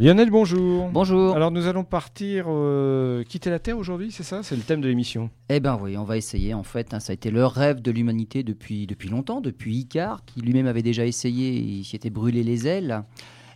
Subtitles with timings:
[0.00, 0.88] Lionel, bonjour.
[0.88, 1.36] Bonjour.
[1.36, 4.42] Alors nous allons partir euh, quitter la Terre aujourd'hui, c'est ça?
[4.42, 5.30] C'est le thème de l'émission.
[5.48, 6.92] Eh ben oui, on va essayer en fait.
[6.92, 10.66] hein, ça a été le rêve de l'humanité depuis, depuis longtemps, depuis Icare, qui lui-même
[10.66, 13.04] avait déjà essayé, il s'y était brûlé les ailes.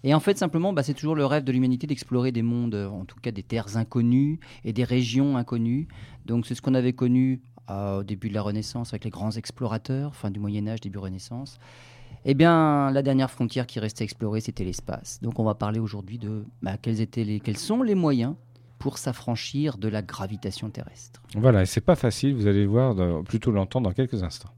[0.04, 3.04] Et en fait, simplement, bah, c'est toujours le rêve de l'humanité d'explorer des mondes, en
[3.04, 5.88] tout cas des terres inconnues et des régions inconnues.
[6.24, 9.32] Donc c'est ce qu'on avait connu euh, au début de la Renaissance avec les grands
[9.32, 11.58] explorateurs, fin du Moyen Âge, début Renaissance.
[12.24, 15.20] Eh bien, la dernière frontière qui restait à explorer, c'était l'espace.
[15.22, 18.34] Donc on va parler aujourd'hui de bah, quels, étaient les, quels sont les moyens
[18.78, 21.20] pour s'affranchir de la gravitation terrestre.
[21.36, 24.50] Voilà, et c'est pas facile, vous allez le voir, plutôt l'entendre dans quelques instants.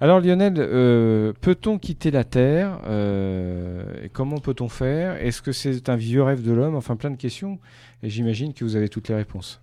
[0.00, 5.16] Alors Lionel, euh, peut-on quitter la Terre Euh, et Comment peut-on faire?
[5.24, 6.74] Est-ce que c'est un vieux rêve de l'homme?
[6.74, 7.58] Enfin, plein de questions.
[8.02, 9.60] Et j'imagine que vous avez toutes les réponses.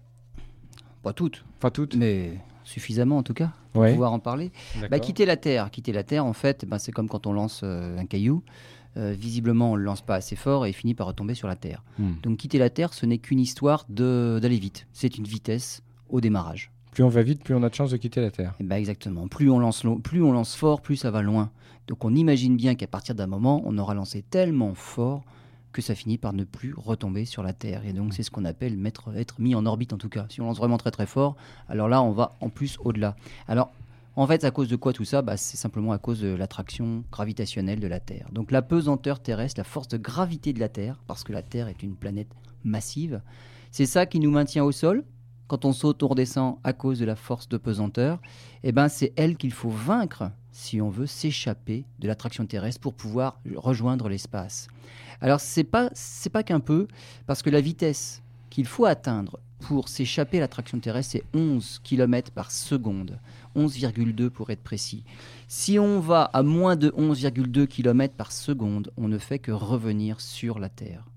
[1.03, 1.95] Pas toutes, Pas toutes?
[1.95, 2.31] Mais
[2.71, 3.91] suffisamment en tout cas pour Ouais.
[3.91, 4.51] pouvoir en parler.
[4.89, 5.69] Bah, quitter la Terre.
[5.71, 8.43] Quitter la Terre, en fait, bah, c'est comme quand on lance euh, un caillou.
[8.97, 11.47] Euh, visiblement, on ne le lance pas assez fort et il finit par retomber sur
[11.47, 11.81] la Terre.
[11.97, 12.13] Hmm.
[12.23, 14.85] Donc quitter la Terre, ce n'est qu'une histoire d'aller vite.
[14.91, 16.71] C'est une vitesse au démarrage.
[16.91, 18.53] Plus on va vite, plus on a de chances de quitter la Terre.
[18.59, 19.29] Et bah, exactement.
[19.29, 21.51] Plus on, lance plus on lance fort, plus ça va loin.
[21.87, 25.23] Donc on imagine bien qu'à partir d'un moment, on aura lancé tellement fort
[25.71, 27.85] que ça finit par ne plus retomber sur la Terre.
[27.85, 28.77] Et donc c'est ce qu'on appelle
[29.15, 30.25] être mis en orbite en tout cas.
[30.29, 31.35] Si on lance vraiment très très fort,
[31.69, 33.15] alors là on va en plus au-delà.
[33.47, 33.71] Alors
[34.17, 35.21] en fait, à cause de quoi tout ça?
[35.21, 38.27] Bah, C'est simplement à cause de l'attraction gravitationnelle de la Terre.
[38.33, 41.69] Donc la pesanteur terrestre, la force de gravité de la Terre, parce que la Terre
[41.69, 42.27] est une planète
[42.65, 43.21] massive,
[43.71, 45.05] c'est ça qui nous maintient au sol?
[45.51, 48.21] Quand on saute, on redescend à cause de la force de pesanteur.
[48.63, 52.93] Eh ben, c'est elle qu'il faut vaincre si on veut s'échapper de l'attraction terrestre pour
[52.93, 54.69] pouvoir rejoindre l'espace.
[55.19, 56.87] Alors, c'est pas c'est pas qu'un peu,
[57.27, 62.31] parce que la vitesse qu'il faut atteindre pour s'échapper à l'attraction terrestre, c'est 11 km
[62.31, 63.19] par seconde.
[63.53, 65.03] 11,2 pour être précis.
[65.49, 70.21] Si on va à moins de 11,2 km par seconde, on ne fait que revenir
[70.21, 71.10] sur la Terre.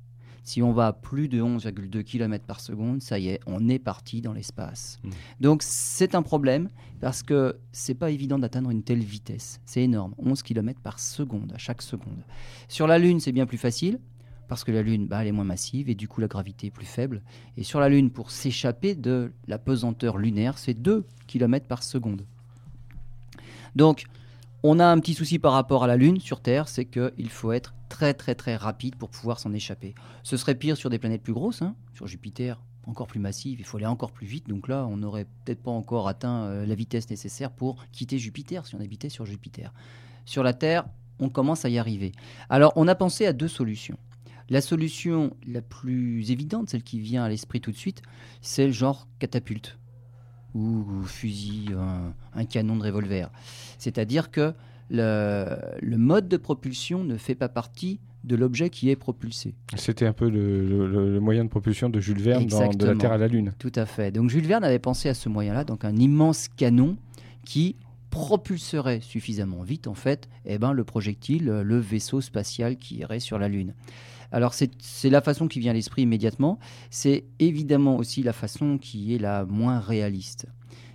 [0.45, 3.79] Si on va à plus de 11,2 km par seconde, ça y est, on est
[3.79, 4.99] parti dans l'espace.
[5.03, 5.11] Mmh.
[5.41, 6.69] Donc c'est un problème
[7.01, 9.61] parce que c'est pas évident d'atteindre une telle vitesse.
[9.65, 12.23] C'est énorme, 11 km par seconde à chaque seconde.
[12.69, 13.99] Sur la Lune, c'est bien plus facile
[14.49, 16.71] parce que la Lune, bah, elle est moins massive et du coup la gravité est
[16.71, 17.23] plus faible.
[17.57, 22.25] Et sur la Lune, pour s'échapper de la pesanteur lunaire, c'est 2 km par seconde.
[23.75, 24.05] Donc,
[24.67, 27.53] on a un petit souci par rapport à la Lune sur Terre, c'est qu'il faut
[27.53, 29.95] être très très très rapide pour pouvoir s'en échapper.
[30.23, 33.67] Ce serait pire sur des planètes plus grosses, hein, sur Jupiter, encore plus massive, il
[33.67, 34.49] faut aller encore plus vite.
[34.49, 38.67] Donc là, on n'aurait peut-être pas encore atteint euh, la vitesse nécessaire pour quitter Jupiter
[38.67, 39.75] si on habitait sur Jupiter.
[40.25, 40.87] Sur la Terre,
[41.19, 42.13] on commence à y arriver.
[42.49, 43.99] Alors, on a pensé à deux solutions.
[44.49, 48.01] La solution la plus évidente, celle qui vient à l'esprit tout de suite,
[48.41, 49.79] c'est le genre catapulte
[50.55, 53.31] ou fusil, un, un canon de revolver.
[53.79, 54.53] C'est-à-dire que
[54.91, 55.47] le,
[55.81, 59.55] le mode de propulsion ne fait pas partie de l'objet qui est propulsé.
[59.77, 62.95] C'était un peu le, le- le moyen de propulsion de Jules Verne dans, de la.
[62.95, 63.53] Terre à la Lune.
[63.59, 64.11] Tout à fait.
[64.13, 66.97] Donc Jules Verne avait pensé à ce moyen-là, donc un immense canon
[67.45, 67.77] qui
[68.09, 73.39] propulserait suffisamment vite en fait eh ben, le projectile, le vaisseau spatial qui irait sur
[73.39, 73.75] la Lune.
[74.35, 76.59] Alors c'est la façon qui vient à l'esprit immédiatement,
[76.91, 80.47] c'est évidemment aussi la façon qui est la moins réaliste.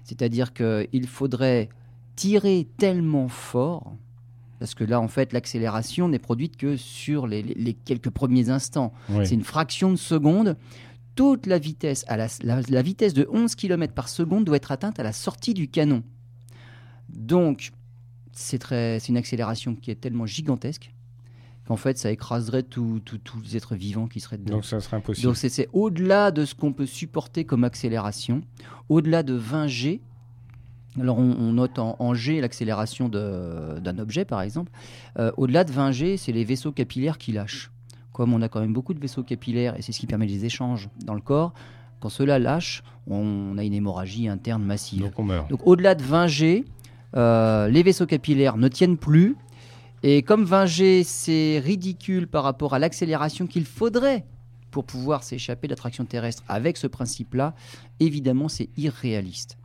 [0.04, 1.70] C'est-à-dire qu'il faudrait
[2.18, 3.96] tirer tellement fort,
[4.60, 8.50] parce que là en fait l'accélération n'est produite que sur les- les- les quelques premiers
[8.50, 8.92] instants.
[9.10, 9.26] Oui.
[9.26, 10.58] C'est une fraction de seconde.
[11.16, 14.72] Toute la vitesse, à la, la- la vitesse de 11 km par seconde doit être
[14.74, 16.04] atteinte à la sortie du canon.
[17.10, 17.72] Donc,
[18.34, 20.94] c'est très- c'est une accélération qui est tellement gigantesque
[21.70, 23.00] qu'en fait, ça écraserait tous
[23.44, 24.56] les êtres vivants qui seraient dedans.
[24.56, 25.28] Donc ça serait impossible.
[25.28, 28.42] Donc, c'est- au-delà de ce qu'on peut supporter comme accélération,
[28.90, 30.02] au-delà de 20 G.
[31.00, 34.72] Alors, on, on note en, en G l'accélération d'un objet, par exemple.
[35.20, 37.72] Euh, au-delà de 20 G, c'est les vaisseaux capillaires qui lâchent.
[38.14, 40.46] Comme on a quand même beaucoup de vaisseaux capillaires, et c'est ce qui permet les
[40.46, 41.54] échanges dans le corps,
[42.00, 45.02] quand cela lâche, on a une hémorragie interne massive.
[45.02, 45.48] Donc on meurt.
[45.52, 46.66] Donc au-delà de 20 G,
[47.16, 49.36] euh, les vaisseaux capillaires ne tiennent plus.
[50.04, 54.26] Et comme 20 G, c'est ridicule par rapport à l'accélération qu'il faudrait
[54.72, 57.56] pour pouvoir s'échapper de l'attraction terrestre avec ce principe-là,
[58.00, 59.58] évidemment, c'est irréaliste.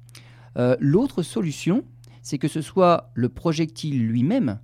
[0.56, 1.84] Euh, L'autre solution,
[2.22, 4.58] c'est que ce soit le projectile lui-même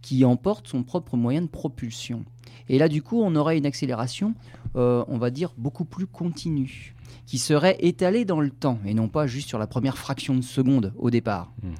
[0.00, 2.24] qui emporte son propre moyen de propulsion.
[2.68, 4.34] Et là, du coup, on aurait une accélération,
[4.76, 6.94] euh, on va dire, beaucoup plus continue,
[7.26, 10.42] qui serait étalée dans le temps, et non pas juste sur la première fraction de
[10.42, 11.52] seconde au départ.
[11.62, 11.74] Hmm.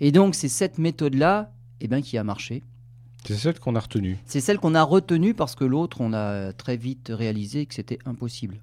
[0.00, 2.62] Et donc, c'est cette méthode-là eh ben, qui a marché.
[3.24, 4.16] C'est celle qu'on a retenue.
[4.26, 7.98] C'est celle qu'on a retenue parce que l'autre, on a très vite réalisé que c'était
[8.06, 8.60] impossible.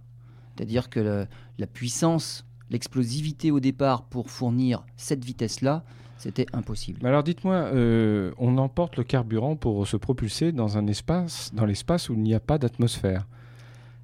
[0.56, 1.28] C'est-à-dire que le-
[1.60, 5.84] la puissance, l'explosivité au départ pour fournir cette vitesse-là,
[6.18, 7.06] C'était impossible.
[7.06, 12.10] Alors dites-moi, euh, on emporte le carburant pour se propulser dans un espace, dans l'espace
[12.10, 13.28] où il n'y a pas d'atmosphère.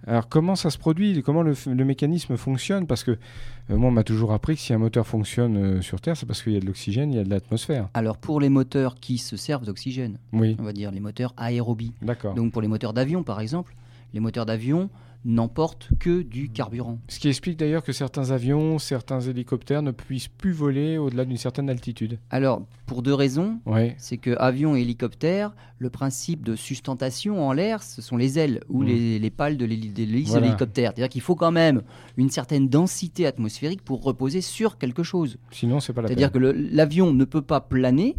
[0.08, 1.22] Alors comment ça se produit?
[1.24, 2.88] Comment le, le mécanisme fonctionne?
[2.88, 6.02] Parce que euh, moi, on m'a toujours appris que si un moteur fonctionne euh, sur
[6.02, 7.88] Terre, c'est parce qu'il y a de l'oxygène, il y a de l'atmosphère.
[7.94, 11.94] Alors pour les moteurs qui se servent d'oxygène, Oui, on va dire les moteurs aérobies.
[12.02, 12.34] d'accord.
[12.34, 13.76] Donc pour les moteurs d'avion par exemple,
[14.14, 14.90] les moteurs d'avion
[15.24, 16.98] n'emportent que du carburant.
[17.08, 21.38] Ce qui explique d'ailleurs que certains avions, certains hélicoptères ne puissent plus voler au-delà d'une
[21.38, 22.18] certaine altitude.
[22.32, 23.60] Alors pour deux raisons.
[23.98, 28.62] C'est que avion et hélicoptère, le principe de sustentation en l'air, ce sont les ailes
[28.68, 28.88] ou Mm.
[28.88, 30.42] les, les pales de l'héli- de l'hélice Voilà.
[30.42, 30.92] de l'hélicoptère.
[30.94, 31.84] C'est-à-dire qu'il faut quand même
[32.18, 35.38] une certaine densité atmosphérique pour reposer sur quelque chose.
[35.52, 38.16] sinon c'est pas la C'est-à-dire que l'avion ne peut pas planer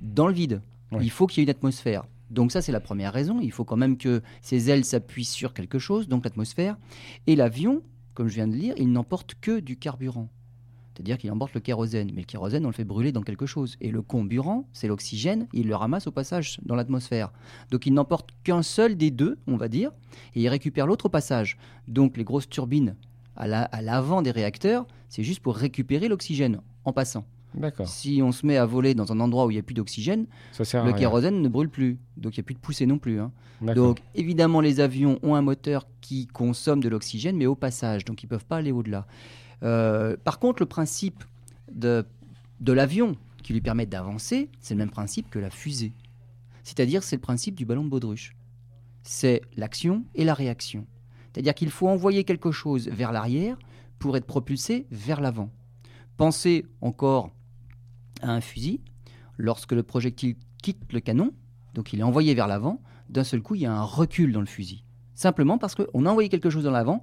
[0.00, 0.60] dans le vide.
[1.00, 2.04] Il faut qu'il y ait une atmosphère.
[2.30, 3.40] Donc ça, c'est la première raison.
[3.40, 6.76] Il faut quand même que ses ailes s'appuient sur quelque chose, donc l'atmosphère.
[7.26, 7.82] Et l'avion,
[8.14, 10.28] comme je viens de le dire, il n'emporte que du carburant.
[10.94, 12.10] C'est-à-dire qu'il emporte le kérosène.
[12.12, 13.76] Mais le kérosène, on le fait brûler dans quelque chose.
[13.80, 17.30] Et le comburant, c'est l'oxygène, il le ramasse au passage dans l'atmosphère.
[17.70, 19.92] Donc il n'emporte qu'un seul des deux, on va dire,
[20.34, 21.56] et il récupère l'autre au passage.
[21.86, 22.96] Donc les grosses turbines
[23.36, 27.24] à l'avant des réacteurs, c'est juste pour récupérer l'oxygène en passant.
[27.86, 30.26] Si on se met à voler dans un endroit où il n'y a plus d'oxygène,
[30.84, 31.98] le kérosène ne brûle plus.
[32.16, 33.20] Donc il n'y a plus de poussée non plus.
[33.20, 33.32] hein.
[33.74, 38.04] Donc évidemment, les avions ont un moteur qui consomme de l'oxygène, mais au passage.
[38.04, 39.06] Donc ils ne peuvent pas aller au-delà.
[39.62, 41.24] Euh, par contre, le principe
[41.72, 42.04] de,
[42.60, 45.92] de l'avion qui lui permet d'avancer, c'est le même principe que la fusée.
[46.62, 48.36] C'est-à-dire, c'est le principe du ballon de baudruche.
[49.02, 50.86] C'est l'action et la réaction.
[51.32, 53.58] C'est-à-dire qu'il faut envoyer quelque chose vers l'arrière
[53.98, 55.50] pour être propulsé vers l'avant.
[56.16, 57.30] Pensez encore
[58.22, 58.80] à un fusil.
[59.36, 61.32] Lorsque le projectile quitte le canon,
[61.74, 64.40] donc il est envoyé vers l'avant, d'un seul coup, il y a un recul dans
[64.40, 64.84] le fusil.
[65.14, 67.02] Simplement parce qu'on a envoyé quelque chose dans l'avant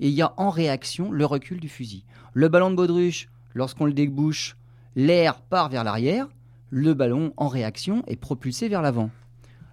[0.00, 2.04] et il y a en réaction le recul du fusil.
[2.32, 4.56] Le ballon de baudruche, lorsqu'on le débouche,
[4.96, 6.28] l'air part vers l'arrière,
[6.70, 9.10] le ballon en réaction est propulsé vers l'avant.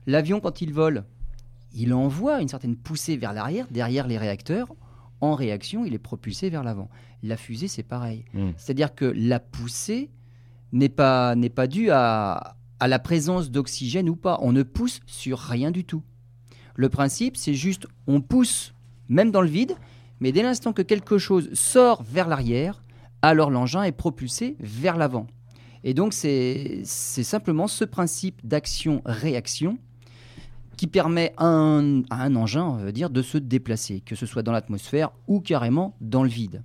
[0.08, 1.04] L'avion, quand il vole,
[1.74, 4.74] il envoie une certaine poussée vers l'arrière, derrière les réacteurs.
[5.20, 6.90] En réaction, il est propulsé vers l'avant.
[7.24, 8.26] La fusée, c'est pareil.
[8.34, 8.52] Mm.
[8.58, 10.10] C'est-à-dire que la poussée
[10.72, 14.40] n'est pas, n'est due à, à la présence d'oxygène ou pas.
[14.42, 16.04] On ne pousse sur rien du tout.
[16.76, 18.74] Le principe, c'est juste, on pousse
[19.10, 19.76] même dans le vide,
[20.20, 22.84] mais dès l'instant que quelque chose sort vers l'arrière,
[23.22, 25.28] alors l'engin est propulsé vers l'avant.
[25.84, 29.78] Et donc, c'est simplement ce principe d'action-réaction
[30.78, 34.52] qui permet à un, engin, on va dire, de se déplacer, que ce soit dans
[34.52, 36.64] l'atmosphère ou carrément dans le vide.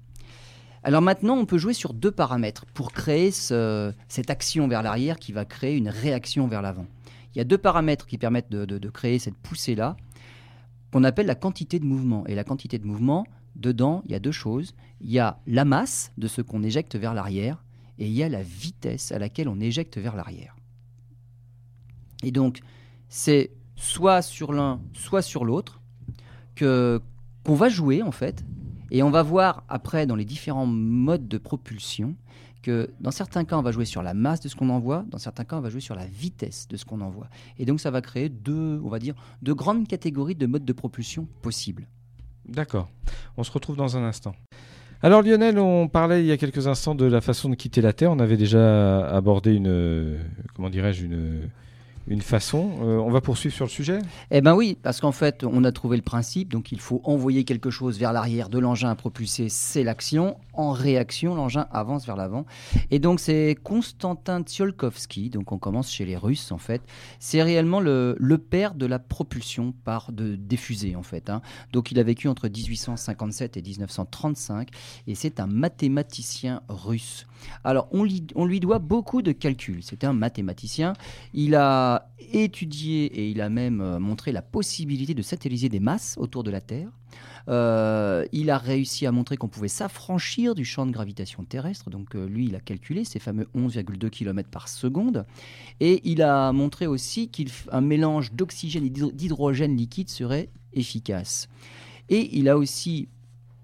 [0.87, 5.19] Alors maintenant, on peut jouer sur deux paramètres pour créer ce- cette action vers l'arrière
[5.19, 6.87] qui va créer une réaction vers l'avant.
[7.35, 9.97] Il y a deux paramètres qui permettent de, de- créer cette poussée-là,
[10.93, 12.25] qu'on appelle la quantité de mouvement.
[12.29, 14.77] Et la quantité de mouvement, dedans, il y a deux choses.
[15.01, 17.65] Il y a la masse de ce qu'on éjecte vers l'arrière,
[17.99, 20.55] et il y a la vitesse à laquelle on éjecte vers l'arrière.
[22.23, 22.61] Et donc,
[23.09, 25.81] c'est soit sur l'un, soit sur l'autre
[26.57, 28.45] qu'on va jouer en fait,
[28.91, 32.15] et on va voir après dans les différents modes de propulsion
[32.63, 35.19] que dans certains cas on va jouer sur la masse de ce qu'on envoie, dans
[35.19, 37.29] certains cas on va jouer sur la vitesse de ce qu'on envoie.
[37.59, 40.73] Et donc ça va créer deux, on va dire, deux grandes catégories de modes de
[40.73, 41.87] propulsion possibles.
[42.49, 42.89] D'accord.
[43.37, 44.35] On se retrouve dans un instant.
[45.03, 47.93] Alors Lionel, on parlait il y a quelques instants de la façon de quitter la
[47.93, 48.11] Terre.
[48.11, 50.19] On avait déjà abordé une,
[50.55, 51.51] comment dirais-je, une,
[52.07, 52.71] une façon.
[52.83, 53.99] Euh, on va poursuivre sur le sujet?
[54.31, 57.45] Eh ben oui, parce qu'en fait, on a trouvé le principe, donc il faut envoyer
[57.45, 60.37] quelque chose vers l'arrière de l'engin à propulser, c'est l'action.
[60.53, 62.47] En réaction, l'engin avance vers l'avant.
[62.91, 66.81] Et donc c'est Konstantin Tsiolkovsky, donc on commence chez les Russes en fait.
[67.19, 71.29] C'est réellement le, le père de la propulsion par de, des fusées en fait.
[71.29, 71.43] hein.
[71.73, 74.69] Donc il a vécu entre 1857 et 1935
[75.07, 77.27] et c'est un mathématicien russe.
[77.65, 79.83] Alors on, lui- doit beaucoup de calculs.
[79.83, 80.93] C'était un mathématicien.
[81.35, 86.15] Il a étudié et il a même euh, montré la possibilité de satelliser des masses
[86.19, 86.89] autour de la Terre.
[87.49, 91.91] Euh, il a réussi à montrer qu'on pouvait s'affranchir du champ de gravitation terrestre.
[91.91, 95.25] Donc euh, lui, il a calculé ces fameux 11,2 km par seconde.
[95.81, 101.49] Et il a montré aussi qu'un mélange d'oxygène et d'hydro- d'hydrogène liquide serait efficace.
[102.09, 103.09] Et il a aussi,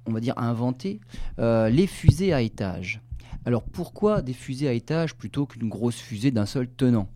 [0.06, 1.00] on va dire, inventé
[1.38, 3.00] les fusées à étage.
[3.44, 7.08] Alors pourquoi des fusées à étage plutôt qu'une grosse fusée d'un seul tenant?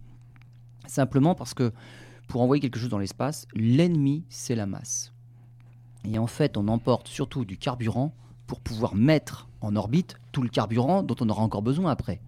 [0.87, 1.73] Simplement parce que
[2.27, 5.13] pour envoyer quelque chose dans l'espace, l'ennemi, c'est la masse.
[6.05, 8.13] Et en fait, on emporte surtout du carburant
[8.47, 12.21] pour pouvoir mettre en orbite tout le carburant dont on aura encore besoin après.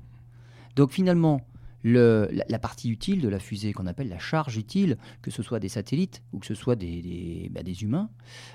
[0.77, 1.41] Donc finalement,
[1.83, 5.61] le- la, partie utile de la fusée qu'on appelle la charge utile, que ce soit
[5.61, 8.11] des satellites ou que ce soit des, bah, humains,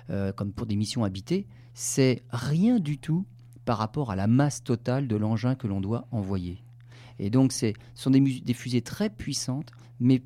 [0.10, 3.26] euh, comme pour des missions habitées, c'est rien du tout
[3.66, 6.62] par rapport à la masse totale de l'engin que l'on doit envoyer.
[7.20, 10.22] Et donc, ce sont des, des fusées très puissantes, mais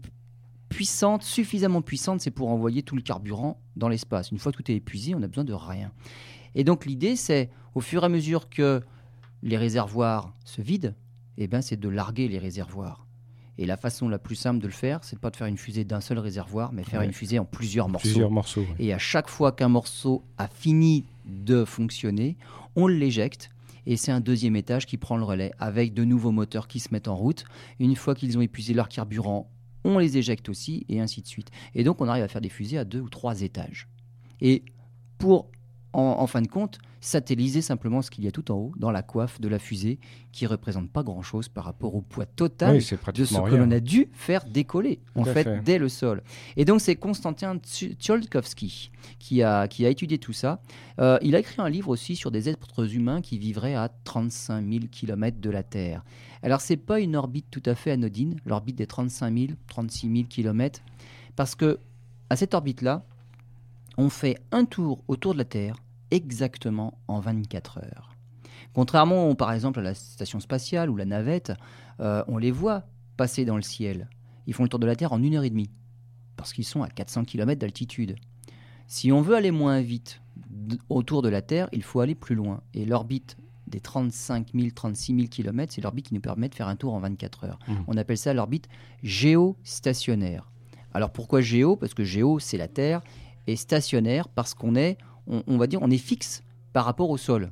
[0.69, 4.31] puissantes, suffisamment puissantes, c'est pour envoyer tout le carburant dans l'espace.
[4.31, 5.91] Une fois tout est épuisé, on n'a besoin de rien.
[6.55, 8.81] Et donc, l'idée, c'est, au fur et à mesure que
[9.43, 10.93] les réservoirs se vident,
[11.37, 13.05] eh ben, c'est de larguer les réservoirs.
[13.59, 15.83] Et la façon la plus simple de le faire, c'est pas de faire une fusée
[15.83, 17.05] d'un seul réservoir, mais faire Ouais.
[17.07, 18.07] une fusée en plusieurs morceaux.
[18.07, 18.61] Plusieurs morceaux.
[18.61, 18.75] ouais.
[18.85, 22.37] Et à chaque fois qu'un morceau a fini de fonctionner,
[22.75, 23.49] on l'éjecte.
[23.85, 26.89] Et c'est un deuxième étage qui prend le relais avec de nouveaux moteurs qui se
[26.91, 27.45] mettent en route.
[27.79, 29.49] Une fois qu'ils ont épuisé leur carburant,
[29.85, 31.51] on les éjecte aussi et ainsi de suite.
[31.73, 33.87] Et donc on arrive à faire des fusées à deux ou trois étages.
[34.41, 34.63] Et
[35.17, 35.49] pour,
[35.97, 38.91] en, en fin de compte, satelliser simplement ce qu'il y a tout en haut, dans
[38.91, 39.97] la coiffe de la fusée,
[40.31, 43.79] qui représente pas grand-chose par rapport au poids total Oui, de ce que l'on a
[43.79, 45.63] dû faire décoller, en Tout fait, fait.
[45.63, 46.21] dès le sol.
[46.55, 50.61] Et donc, c'est Konstantin Tsiolkovsky qui a, qui a étudié tout ça.
[50.99, 54.63] Euh, il a écrit un livre aussi sur des êtres humains qui vivraient à 35
[54.69, 56.03] 000 km de la Terre.
[56.43, 60.27] Alors, c'est pas une orbite tout à fait anodine, l'orbite des 35 000, 36 000
[60.29, 60.81] km,
[61.35, 61.79] parce que
[62.29, 63.03] à cette orbite-là,
[63.97, 65.77] on fait un tour autour de la Terre
[66.11, 68.15] exactement en 24 heures.
[68.73, 71.53] Contrairement, par exemple, à la station spatiale ou la navette,
[71.99, 72.83] euh, on les voit
[73.15, 74.09] passer dans le ciel.
[74.45, 75.71] Ils font le tour de la Terre en une heure et demie,
[76.35, 78.15] parce qu'ils sont à 400 km d'altitude.
[78.87, 80.21] Si on veut aller moins vite
[80.89, 82.61] autour de la Terre, il faut aller plus loin.
[82.73, 83.37] Et l'orbite
[83.67, 86.93] des 35 000, 36 000 km, c'est l'orbite qui nous permet de faire un tour
[86.93, 87.59] en 24 heures.
[87.67, 87.83] Mhm.
[87.87, 88.69] On appelle ça l'orbite
[89.03, 90.49] géostationnaire.
[90.93, 91.75] Alors pourquoi géo?
[91.75, 93.01] Parce que géo, c'est la Terre,
[93.47, 94.97] et stationnaire parce qu'on est,
[95.29, 96.43] on, on va dire, on est fixe
[96.73, 97.51] par rapport au sol.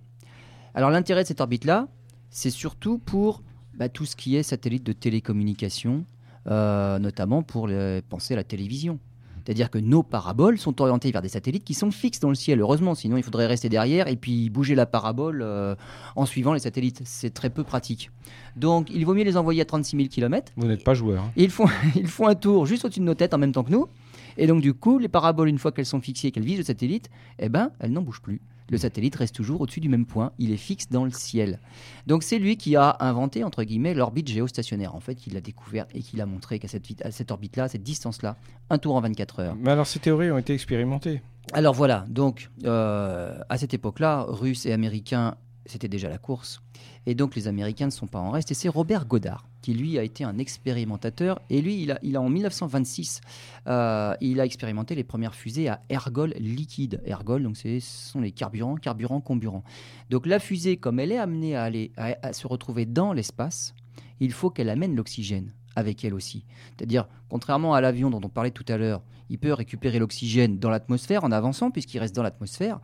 [0.73, 1.87] Alors l'intérêt de cette orbite-là,
[2.29, 3.41] c'est surtout pour
[3.77, 6.05] bah, tout ce qui est satellite de télécommunication,
[6.47, 7.69] euh, notamment pour
[8.09, 8.99] penser à la télévision.
[9.45, 12.59] C'est-à-dire que nos paraboles sont orientées vers des satellites qui sont fixes dans le ciel,
[12.61, 15.75] heureusement, sinon il faudrait rester derrière et puis bouger la parabole euh,
[16.15, 17.03] en suivant les satellites.
[17.05, 18.09] C'est très peu pratique.
[18.55, 21.23] Donc il vaut mieux les envoyer à 36 000 km Vous n'êtes pas joueur.
[21.25, 21.31] hein.
[21.35, 23.71] ils font, ils font un tour juste au-dessus de nos têtes en même temps que
[23.71, 23.87] nous.
[24.37, 26.63] Et donc, du coup, les paraboles, une fois qu'elles sont fixées et qu'elles visent le
[26.63, 28.41] satellite, eh ben, elles n'en bougent plus.
[28.69, 30.31] Le satellite reste toujours au-dessus du même point.
[30.39, 31.59] Il est fixe dans le ciel.
[32.07, 34.95] Donc, c'est lui qui a inventé, entre guillemets, l'orbite géostationnaire.
[34.95, 37.67] En fait, il l'a découvert et qu'il a montré qu'à cette, à cette orbite-là, à
[37.67, 38.37] cette distance-là,
[38.71, 39.55] un tour en 24 heures.
[39.55, 41.21] Mais alors, ces théories ont été expérimentées.
[41.53, 46.61] Alors voilà, donc euh, à cette époque-là, Russes et Américains, c'était déjà la course.
[47.05, 48.51] Et donc les Américains ne sont pas en reste.
[48.51, 51.39] Et c'est Robert Goddard qui, lui, a été un expérimentateur.
[51.49, 53.21] Et lui, il a, il a en 1926,
[53.67, 57.01] euh, il a expérimenté les premières fusées à ergol liquide.
[57.05, 59.63] Ergol, donc ce sont les carburants, carburants, comburants.
[60.11, 63.73] Donc la fusée, comme elle est amenée à, aller, à se retrouver dans l'espace,
[64.19, 66.45] il faut qu'elle amène l'oxygène avec elle aussi.
[66.77, 70.69] C'est-à-dire, contrairement à l'avion dont on parlait tout à l'heure, il peut récupérer l'oxygène dans
[70.69, 72.79] l'atmosphère en avançant puisqu'il reste dans l'atmosphère.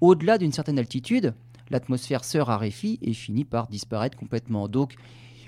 [0.00, 1.34] Au-delà d'une certaine altitude,
[1.70, 4.68] l'atmosphère se raréfie et finit par disparaître complètement.
[4.68, 4.94] Donc,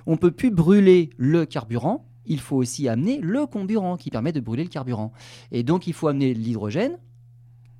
[0.07, 4.33] on ne peut plus brûler le carburant, il faut aussi amener le comburant qui permet
[4.33, 5.13] de brûler le carburant.
[5.51, 6.99] Et donc, il faut amener l'hydrogène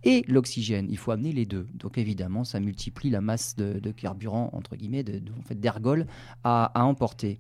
[0.05, 0.87] et l'oxygène.
[0.91, 1.67] Il faut amener les deux.
[1.75, 6.07] Donc, évidemment, ça multiplie la masse de, carburant, entre guillemets, de, fait, d'ergol
[6.45, 7.39] à, à emporter.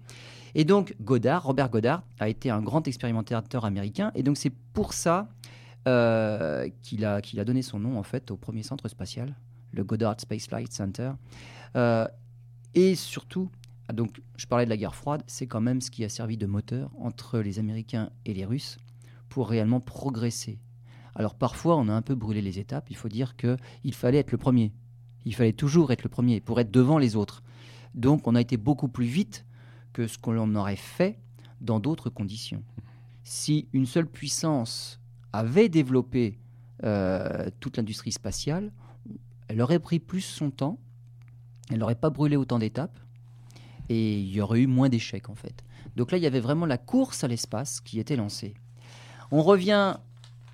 [0.54, 4.12] Et donc, Goddard, Robert Goddard, a été un grand expérimentateur américain.
[4.14, 5.28] Et donc, c'est pour ça
[5.86, 9.34] euh, qu'il a, qu'il a donné son nom, en fait, au premier centre spatial,
[9.72, 11.12] le Goddard Space Flight Center.
[11.76, 12.06] Euh,
[12.74, 13.50] et surtout,
[13.88, 16.36] ah, donc, je parlais de la guerre froide, c'est quand même ce qui a servi
[16.36, 18.78] de moteur entre les Américains et les Russes
[19.28, 20.58] pour réellement progresser.
[21.14, 22.86] Alors parfois, on a un peu brûlé les étapes.
[22.90, 24.72] Il faut dire qu'il fallait être le premier.
[25.24, 27.42] Il fallait toujours être le premier pour être devant les autres.
[27.94, 29.44] Donc, on a été beaucoup plus vite
[29.92, 31.18] que ce qu'on aurait fait
[31.60, 32.62] dans d'autres conditions.
[33.24, 35.00] Si une seule puissance
[35.32, 36.38] avait développé
[36.84, 38.70] euh, toute l'industrie spatiale,
[39.48, 40.78] elle aurait pris plus son temps,
[41.70, 42.98] elle n'aurait pas brûlé autant d'étapes,
[43.88, 45.64] et il y aurait eu moins d'échecs en fait.
[45.96, 48.54] Donc là, il y avait vraiment la course à l'espace qui était lancée.
[49.30, 49.96] On revient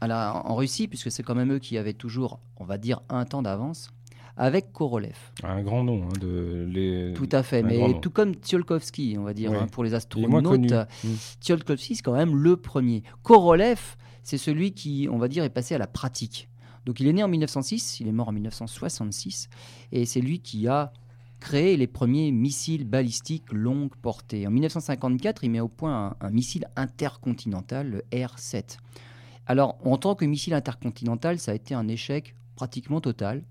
[0.01, 3.01] à la- en Russie, puisque c'est quand même eux qui avaient toujours, on va dire,
[3.09, 3.91] un temps d'avance,
[4.37, 5.17] avec Korolev.
[5.45, 6.05] Un grand nom.
[6.09, 7.13] hein, de, les...
[7.15, 10.45] Tout à fait, un mais tout comme Tsiolkovsky, on va dire, hein, pour les astronautes.
[10.45, 10.73] connu.
[10.73, 11.09] euh, Mm.
[11.41, 13.03] Tsiolkovsky, c'est quand même le premier.
[13.23, 13.81] Korolev,
[14.25, 16.49] c'est celui qui, on va dire, est passé à la pratique.
[16.87, 19.49] Donc il est né en 1906, il est mort en 1966,
[19.93, 20.93] et c'est lui qui a
[21.41, 24.47] créé les premiers missiles balistiques longue portée.
[24.47, 28.79] En 1954, il met au point un, missile intercontinental, le R-7.
[29.47, 33.45] Alors, en tant que missile intercontinental, ça a été un échec pratiquement total,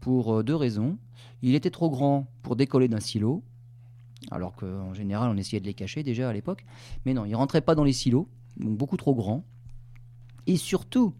[0.00, 0.98] pour euh, deux raisons.
[1.42, 3.42] Il était trop grand pour décoller d'un silo,
[4.30, 6.64] alors qu'en général, on essayait de les cacher déjà à l'époque.
[7.06, 9.44] Mais non, il rentrait pas dans les silos, donc beaucoup trop grand.
[10.46, 11.14] Et surtout,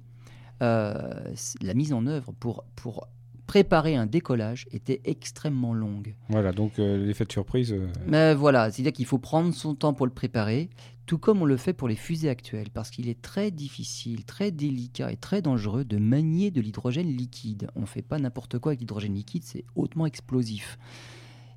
[0.63, 3.07] la mise en œuvre pour, pour
[3.47, 6.15] préparer un décollage était extrêmement longue.
[6.29, 7.73] Voilà, donc euh, l'effet de surprise.
[7.73, 10.71] euh, Mais voilà, c'est-à-dire qu'il faut prendre son temps pour le préparer,
[11.05, 14.51] tout comme on le fait pour les fusées actuelles, parce qu'il est très difficile, très
[14.53, 17.69] délicat et très dangereux de manier de l'hydrogène liquide.
[17.77, 20.79] On ne fait pas n'importe quoi avec l'hydrogène liquide, c'est hautement explosif.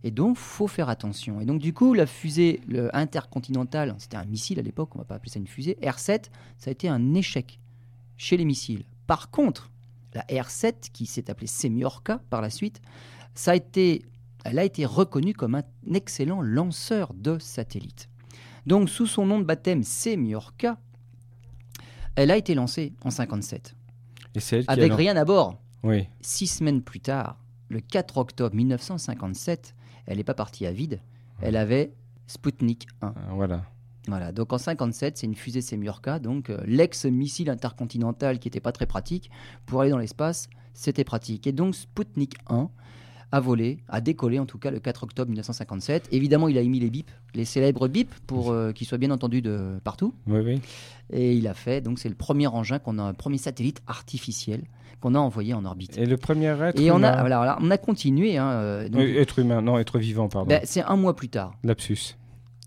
[0.03, 1.39] Et donc, faut faire attention.
[1.39, 5.05] Et donc, du coup, la fusée le intercontinentale, c'était un missile à l'époque, on va
[5.05, 6.25] pas appeler ça une fusée, R7,
[6.57, 7.59] ça a été un échec
[8.17, 8.83] chez les missiles.
[9.07, 9.69] Par contre,
[10.13, 12.81] la R7, qui s'est appelée Semyorka par la suite,
[13.33, 14.03] ça a été,
[14.45, 18.09] elle a été reconnue comme un excellent lanceur de satellites.
[18.65, 20.77] Donc, sous son nom de baptême Semyorka,
[22.15, 23.75] elle a été lancée en 57,
[24.35, 24.95] Et c'est elle qui avec a...
[24.95, 25.59] rien à bord.
[25.83, 27.37] Oui, Six semaines plus tard,
[27.69, 29.75] le 4 octobre 1957,
[30.07, 31.01] elle n'est pas partie à vide.
[31.41, 31.93] Elle avait
[32.27, 33.07] Sputnik 1.
[33.07, 33.65] euh, voilà.
[34.07, 38.71] Voilà, donc en 57, c'est une fusée Semyorka, donc euh, l'ex-missile intercontinental qui n'était pas
[38.71, 39.29] très pratique.
[39.65, 41.47] Pour aller dans l'espace, c'était pratique.
[41.47, 42.69] Et donc Sputnik 1
[43.31, 46.09] a volé, a décollé en tout cas le 4 octobre 1957.
[46.11, 49.41] Évidemment, il a émis les bips, les célèbres bips, pour euh, qu'ils soient bien entendus
[49.41, 50.13] de partout.
[50.27, 50.61] Oui, oui.
[51.11, 54.61] Et il a fait, donc c'est le premier engin qu'on a, un premier satellite artificiel
[55.01, 55.97] qu'on a envoyé en orbite.
[55.97, 57.19] Et le premier être Et on a, humain...
[57.19, 58.37] voilà, voilà, on a continué.
[58.37, 60.47] hein, euh, donc, Euh, être humain, non, être vivant, pardon.
[60.49, 61.55] ben, c'est un mois plus tard.
[61.63, 62.15] Lapsus.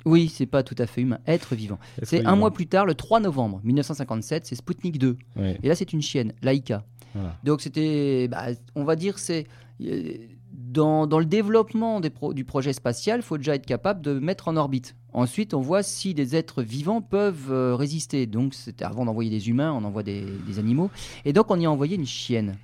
[0.09, 1.79] Oui, c'est pas tout à fait humain, être vivant.
[2.03, 5.17] C'est un mois plus tard, le 3 novembre 1957, c'est Sputnik 2.
[5.37, 6.85] Oui, Et là, c'est une chienne, Laika.
[7.15, 7.37] voilà.
[7.45, 9.47] Donc, c'était, bah, on va dire, c'est
[9.83, 10.13] euh,
[10.53, 14.19] dans, dans le développement des pro- du projet spatial, il faut déjà être capable de
[14.19, 14.97] mettre en orbite.
[15.13, 18.27] Ensuite, on voit si des êtres vivants peuvent euh, résister.
[18.27, 20.91] Donc, c'était avant d'envoyer des humains, on envoie des, des animaux.
[21.25, 22.57] Et donc, on y a envoyé une chienne.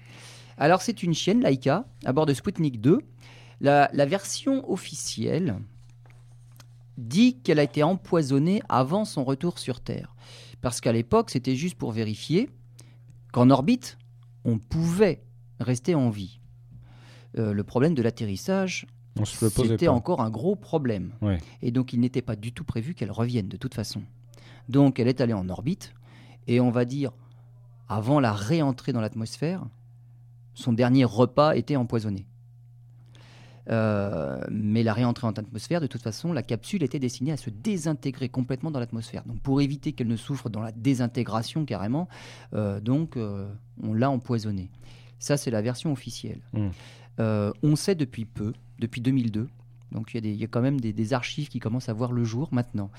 [0.58, 2.98] Alors, c'est une chienne, Laika, à bord de Sputnik 2.
[3.60, 5.56] La, la version officielle
[6.96, 10.14] dit qu'elle a été empoisonnée avant son retour sur Terre.
[10.60, 12.48] Parce qu'à l'époque, c'était juste pour vérifier
[13.32, 13.98] qu'en orbite,
[14.44, 15.22] on pouvait
[15.60, 16.40] rester en vie.
[17.38, 18.86] Euh, le problème de l'atterrissage,
[19.24, 21.12] c'était encore un gros problème.
[21.20, 21.38] Ouais.
[21.62, 24.02] Et donc, il n'était pas du tout prévu qu'elle revienne de toute façon.
[24.68, 25.92] Donc, elle est allée en orbite.
[26.46, 27.12] Et on va dire,
[27.88, 29.64] avant la réentrée dans l'atmosphère,
[30.54, 32.26] son dernier repas était empoisonné.
[33.70, 37.50] Euh, mais la réentrée en atmosphère, de toute façon, la capsule était destinée à se
[37.50, 39.24] désintégrer complètement dans l'atmosphère.
[39.24, 42.08] Donc, pour éviter qu'elle ne souffre dans la désintégration carrément,
[42.54, 43.48] euh, donc euh,
[43.82, 44.70] on l'a empoisonnée.
[45.18, 46.40] Ça, c'est la version officielle.
[46.52, 46.68] Mm.
[47.20, 49.48] Euh, on sait depuis peu, depuis 2002.
[49.92, 52.24] Donc, il y, a y quand même des, des archives qui commencent à voir le
[52.24, 52.90] jour maintenant.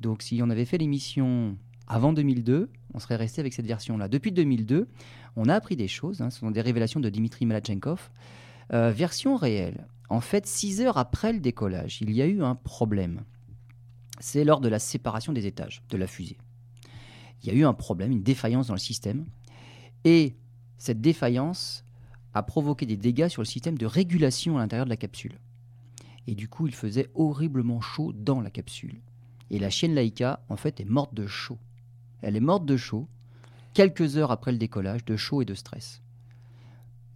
[0.00, 1.56] Donc, si on avait fait l'émission
[1.86, 4.08] avant 2002, on serait resté avec cette version-là.
[4.08, 4.88] Depuis 2002,
[5.36, 6.20] on a appris des choses.
[6.20, 6.30] hein.
[6.30, 8.10] ce sont des révélations de Dimitri Malachenkov.
[8.72, 9.84] Version réelle.
[10.10, 13.22] En fait, six heures après le décollage, il y a eu un problème.
[14.18, 16.36] C'est lors de la séparation des étages de la fusée.
[17.42, 19.24] Il y a eu un problème, une défaillance dans le système.
[20.04, 20.34] Et
[20.78, 21.84] cette défaillance
[22.34, 25.38] a provoqué des dégâts sur le système de régulation à l'intérieur de la capsule.
[26.26, 29.00] Et du coup, il faisait horriblement chaud dans la capsule.
[29.50, 31.58] Et la chienne Laika, en fait, est morte de chaud.
[32.20, 33.08] Elle est morte de chaud,
[33.74, 36.02] quelques heures après le décollage, de chaud et de stress.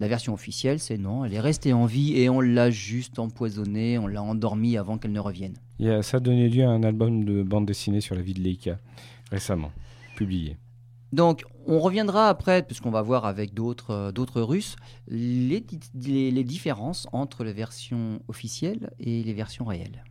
[0.01, 3.97] La version officielle, c'est non, elle est restée en vie et on l'a juste empoisonnée,
[3.99, 5.55] on l'a endormie avant qu'elle ne revienne.
[6.03, 8.79] Ça a donné lieu à un album de bande dessinée sur la vie de Leica,
[9.31, 9.71] récemment,
[10.17, 10.57] publié.
[11.13, 14.75] Donc, on reviendra après, puisqu'on va voir avec d'autres euh, Russes,
[15.07, 20.03] les- les différences entre les versions officielles et les versions réelles.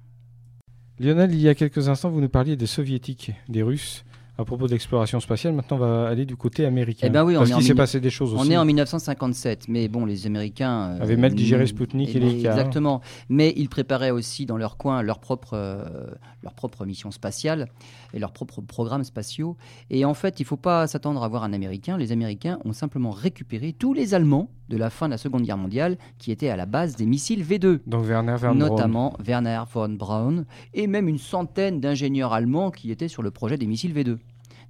[1.00, 4.06] Lionel, il y a quelques instants, vous nous parliez des soviétiques, des Russes,
[4.38, 5.54] à propos de l'exploration spatiale.
[5.54, 7.06] Maintenant, on va aller du côté américain.
[7.08, 8.54] Eh ben oui, on Parce est en qu'il s'est passé des choses On aussi.
[8.54, 10.96] est en 1957, mais bon, les Américains...
[11.00, 12.50] euh, Avaient mal digéré Sputnik et eh, Leica.
[12.52, 13.02] Exactement.
[13.30, 15.84] Mais ils préparaient aussi dans leur coin leur propre, euh,
[16.41, 17.67] leur propre mission spatiale
[18.13, 19.58] et leurs propres programmes spatiaux.
[19.89, 21.97] Et en fait, il ne faut pas s'attendre à voir un Américain.
[21.97, 25.58] Les Américains ont simplement récupéré tous les Allemands de la fin de la Seconde Guerre
[25.58, 28.58] mondiale qui étaient à la base des missiles V2 Donc Werner von Braun.
[28.58, 33.58] notamment Werner von Braun, et même une centaine d'ingénieurs allemands qui étaient sur le projet
[33.58, 34.17] des missiles V2.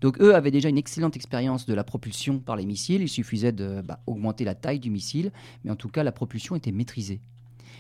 [0.02, 3.54] Donc eux avaient déjà une excellente expérience de la propulsion par les missiles, il suffisait
[3.54, 4.02] de bah,
[4.40, 5.32] la taille du missile,
[5.64, 7.22] mais en tout cas la propulsion était maîtrisée.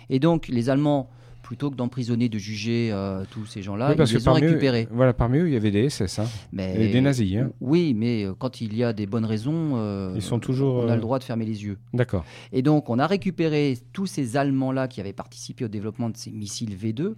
[0.09, 1.09] Et donc les Allemands,
[1.43, 4.31] plutôt que d'emprisonner, de juger euh, tous ces gens-là, Oui, parce ils que les ont
[4.31, 4.87] eux, récupérés.
[4.89, 7.35] voilà, parmi eux, il y avait des SS, hein, Mais, et des nazis.
[7.35, 7.51] hein.
[7.61, 10.85] Oui, mais euh, quand il y a des bonnes raisons, euh, Ils sont toujours.
[10.85, 11.77] on a le droit de fermer les yeux.
[11.93, 12.23] D'accord.
[12.53, 16.31] Et donc, on a récupéré tous ces Allemands-là qui avaient participé au développement de ces
[16.31, 17.13] missiles V2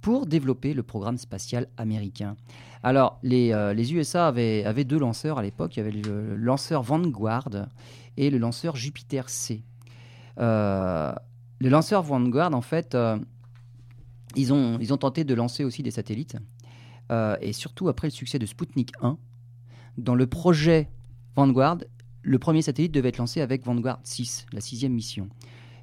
[0.00, 2.34] pour développer le programme spatial américain.
[2.82, 5.76] Alors, les, euh, les USA avaient, avaient deux lanceurs à l'époque.
[5.76, 7.48] Il y avait le lanceur Vanguard
[8.16, 9.62] et le lanceur Jupiter C.
[10.38, 12.96] Le lanceur Vanguard, en fait,
[14.36, 16.36] ils, ont, tenté de lancer aussi des satellites.
[17.10, 19.18] Euh, et surtout après le succès de Sputnik 1,
[19.98, 20.88] dans le projet
[21.34, 21.78] Vanguard,
[22.22, 25.28] le premier satellite devait être lancé avec Vanguard 6, la sixième mission.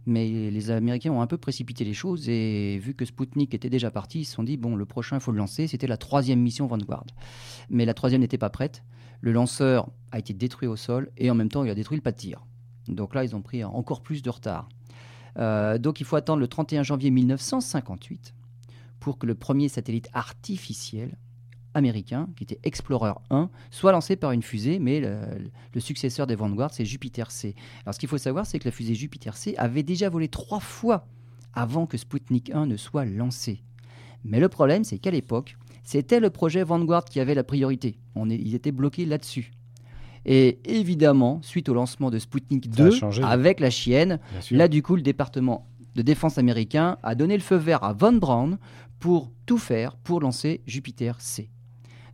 [0.05, 3.89] Mais les Américains ont un peu précipité les choses et vu que Sputnik était déjà
[3.89, 5.67] parti, ils se sont dit bon, le prochain, il faut le lancer.
[5.67, 7.05] C'était la troisième mission Vanguard.
[7.69, 8.83] Mais la troisième n'était pas prête.
[9.21, 12.01] Le lanceur a été détruit au sol et en même temps, il a détruit le
[12.01, 12.45] pas de tir.
[12.89, 14.67] Donc là, ils ont pris encore plus de retard.
[15.37, 18.35] Euh, donc il faut attendre le 31 janvier 1958
[19.03, 21.17] pour que le premier satellite artificiel
[21.73, 26.73] américain, qui était Explorer 1, soit lancé par une fusée, mais le, successeur des Vanguard,
[26.73, 27.53] c'est Jupiter C.
[27.85, 30.61] Alors ce qu'il faut savoir, c'est que la fusée Jupiter C avait déjà volé trois
[30.61, 31.05] fois
[31.53, 33.61] avant que Sputnik 1 ne soit lancé.
[34.23, 37.99] Mais le problème, c'est qu'à l'époque, c'était le projet Vanguard qui avait la priorité.
[38.15, 39.51] On est, ils étaient bloqués là-dessus.
[40.25, 45.01] Et évidemment, suite au lancement de Sputnik 2 avec la chienne, là du coup le
[45.01, 48.57] département de défense américain a donné le feu vert à Von Braun
[49.03, 51.49] pour tout faire pour lancer Jupiter C.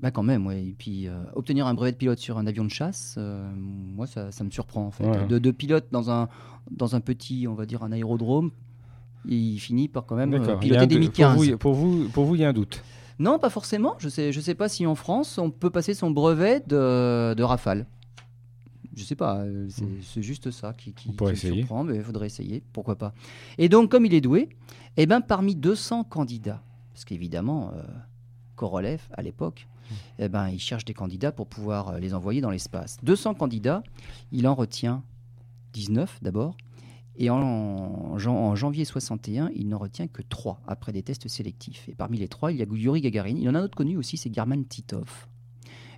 [0.00, 0.68] Bah quand même, oui.
[0.68, 4.06] Et puis euh, obtenir un brevet de pilote sur un avion de chasse, euh, moi
[4.06, 5.26] ça, me surprend en fait.
[5.26, 6.28] De, de, pilote dans un,
[6.70, 8.50] dans un petit, on va dire un aérodrome,
[9.26, 11.56] il finit par quand même euh, piloter des MiG-15.
[11.56, 12.82] Pour vous, pour vous, il y a un doute
[13.18, 13.96] non, pas forcément.
[13.98, 17.34] Je ne sais, je sais pas si en France, on peut passer son brevet de,
[17.34, 17.86] de Rafale.
[19.00, 20.02] Je sais pas, euh, hmm.
[20.02, 23.14] c'est juste ça qui, qui, me surprend, mais il faudrait essayer, pourquoi pas.
[23.56, 24.50] Et donc, comme il est doué,
[24.98, 27.82] eh ben, parmi 200 candidats, parce qu'évidemment, euh,
[28.56, 29.94] Korolev, à l'époque, hmm.
[30.18, 32.98] eh ben, il cherche des candidats pour pouvoir euh, les envoyer dans l'espace.
[33.02, 33.82] 200 candidats,
[34.32, 35.02] il en retient
[35.72, 36.54] 19 d'abord,
[37.16, 41.88] et en, janvier 61, il n'en retient que trois après des tests sélectifs.
[41.88, 43.30] Et parmi les trois, il y a Yuri Gagarin.
[43.30, 45.26] Il y en a un autre connu aussi, c'est German Titov.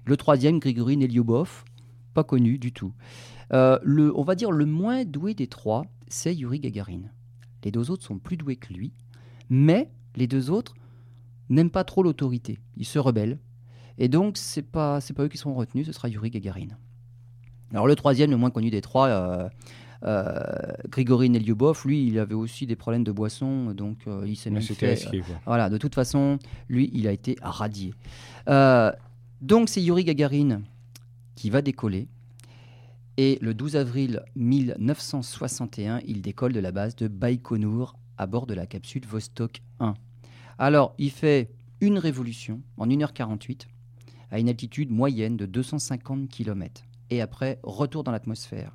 [0.04, 1.64] Le troisième, Grigory Nelyubov,
[2.14, 2.92] pas connu du tout.
[3.52, 7.02] Euh, le, on va dire le moins doué des trois, c'est Yuri Gagarin.
[7.64, 8.92] Les deux autres sont plus doués que lui,
[9.50, 10.74] mais les deux autres
[11.48, 12.58] n'aiment pas trop l'autorité.
[12.76, 13.38] Ils se rebellent.
[13.98, 14.38] Et donc,
[14.72, 16.68] pas, c'est pas eux qui seront retenus, ce sera Yuri Gagarin.
[17.72, 19.48] Alors, le troisième, le moins connu des trois, euh,
[20.04, 20.42] euh,
[20.88, 24.62] Grigory Nelyubov, lui, il avait aussi des problèmes de boisson, donc euh, il s'est même
[24.62, 25.06] fait.
[25.46, 27.94] Voilà, de toute façon, lui, il a été radié.
[29.40, 30.62] donc c'est Yuri Gagarin
[31.42, 32.06] qui va décoller.
[33.16, 38.54] Et le 12 avril 1961, il décolle de la base de Baïkonour à bord de
[38.54, 39.94] la capsule Vostok 1.
[40.60, 41.50] Alors, il fait
[41.80, 43.66] une révolution en 1h48
[44.30, 46.84] à une altitude moyenne de 250 km.
[47.10, 48.70] Et après, retour dans l'atmosphère.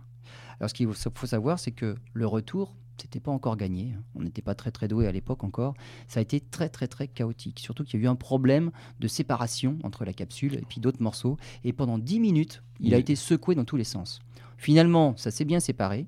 [0.60, 3.96] Alors, ce qu'il faut savoir, c'est que le retour, c'était pas encore gagné.
[4.16, 5.76] On n'était pas très très doué à l'époque encore.
[6.08, 7.60] Ça a été très très très chaotique.
[7.60, 11.02] Surtout qu'il y a eu un problème de séparation entre la capsule et puis d'autres
[11.02, 11.38] morceaux.
[11.64, 14.20] Et pendant 10 minutes, il a été secoué dans tous les sens.
[14.58, 16.08] Finalement, ça s'est bien séparé.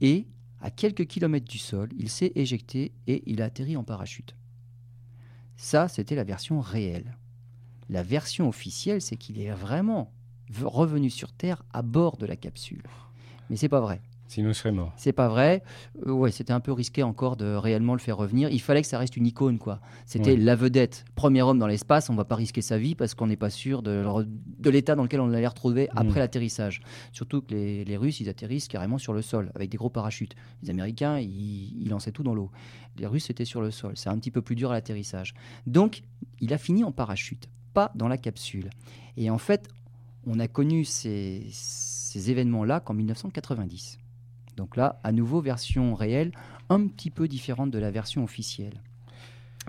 [0.00, 0.26] Et
[0.60, 4.36] à quelques kilomètres du sol, il s'est éjecté et il a atterri en parachute.
[5.56, 7.16] Ça, c'était la version réelle.
[7.88, 10.12] La version officielle, c'est qu'il est vraiment
[10.62, 12.82] revenu sur Terre à bord de la capsule.
[13.48, 14.00] Mais c'est pas vrai.
[14.28, 14.92] Sinon, mort.
[14.96, 15.62] C'est pas vrai.
[16.06, 18.50] Euh, ouais, c'était un peu risqué encore de réellement le faire revenir.
[18.50, 19.80] Il fallait que ça reste une icône, quoi.
[20.04, 21.04] C'était la vedette.
[21.14, 23.82] Premier homme dans l'espace, on va pas risquer sa vie parce qu'on n'est pas sûr
[23.82, 24.04] de,
[24.58, 25.98] de l'état dans lequel on allait retrouver mm.
[25.98, 26.80] après l'atterrissage.
[27.12, 30.34] Surtout que les, les, Russes, ils atterrissent carrément sur le sol avec des gros parachutes.
[30.62, 32.50] Les Américains, ils, ils lançaient tout dans l'eau.
[32.98, 33.92] Les Russes, c'était sur le sol.
[33.94, 35.34] C'est un petit peu plus dur à l'atterrissage.
[35.66, 36.02] Donc,
[36.40, 38.70] il a fini en parachute, pas dans la capsule.
[39.16, 39.68] Et en fait,
[40.26, 41.46] on a connu ces,
[42.14, 43.98] événements-là qu'en 1990.
[44.56, 46.32] Donc là, à nouveau, version réelle,
[46.68, 48.82] un petit peu différente de la version officielle.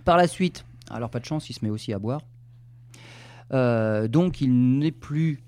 [0.06, 2.22] Par la suite, alors pas de chance, il se met aussi à boire.
[3.54, 5.44] Euh, donc il n'est plus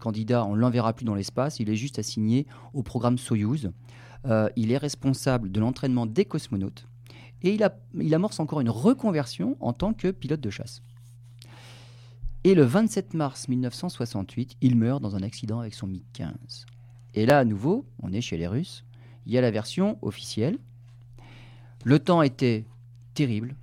[0.00, 3.70] candidat, on ne l'enverra plus dans l'espace, il est juste assigné au programme Soyuz.
[4.26, 6.86] Euh, il est responsable de l'entraînement des cosmonautes
[7.42, 7.56] et
[7.94, 10.82] il amorce encore une reconversion en tant que pilote de chasse.
[12.44, 16.66] Et le 27 mars 1968, il meurt dans un accident avec son MiG-15.
[17.18, 18.84] Et là, à nouveau, on est chez les Russes.
[19.26, 20.56] Il y a la version officielle.
[21.82, 22.64] Le temps était
[23.12, 23.56] terrible.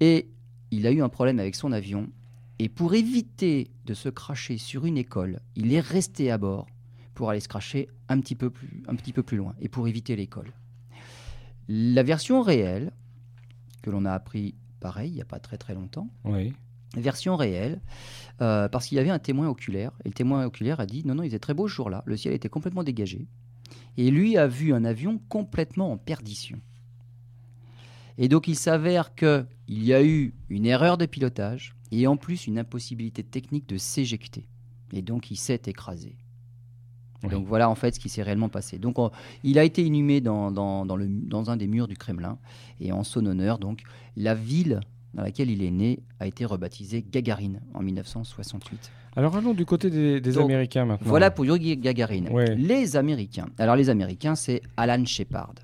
[0.00, 0.28] Et
[0.70, 2.10] il a eu un problème avec son avion.
[2.58, 6.66] Et pour éviter de se cracher sur une école, il est resté à bord
[7.14, 10.52] pour aller se cracher un petit peu plus, loin et pour éviter l'école.
[11.66, 12.92] La version réelle,
[13.80, 16.52] que l'on a appris pareil il n'y a pas très très longtemps, Oui.
[16.96, 17.80] Version réelle,
[18.40, 21.14] euh, parce qu'il y avait un témoin oculaire, et le témoin oculaire a dit non,
[21.14, 23.26] non, il était très beau ce jour-là, le ciel était complètement dégagé,
[23.96, 26.58] et lui a vu un avion complètement en perdition.
[28.18, 32.46] Et donc il s'avère qu'il y a eu une erreur de pilotage, et en plus
[32.46, 34.46] une impossibilité technique de s'éjecter.
[34.92, 36.16] Et donc il s'est écrasé.
[37.22, 37.30] Oui.
[37.30, 38.78] Donc voilà en fait ce qui s'est réellement passé.
[38.78, 39.10] Donc on-
[39.42, 42.38] il a été inhumé dans, dans, dans le, dans un des murs du Kremlin,
[42.80, 43.82] et en son honneur, donc
[44.16, 44.80] la ville
[45.14, 48.90] dans laquelle il est né a été rebaptisée Gagarine en 1968.
[49.16, 51.08] Alors allons du côté des, des Donc, Américains maintenant.
[51.08, 52.26] Voilà pour Yuri Gagarin.
[52.30, 52.54] Ouais.
[52.54, 53.46] Les Américains.
[53.58, 55.54] Alors les Américains, c'est Alan Shepard,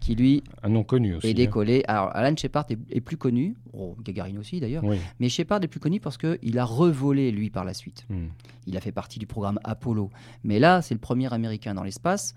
[0.00, 1.26] qui lui Un nom connu aussi.
[1.26, 1.34] est hein.
[1.34, 1.82] décollé.
[1.88, 4.96] Alors Alan Shepard est, est plus connu, oh, Gagarin aussi d'ailleurs, Oui.
[5.18, 8.06] mais Shepard est plus connu parce qu'il a revolé lui par la suite.
[8.08, 8.28] Hmm.
[8.66, 10.08] Il a fait partie du programme Apollo.
[10.42, 12.32] Mais là, c'est le premier Américain dans l'espace,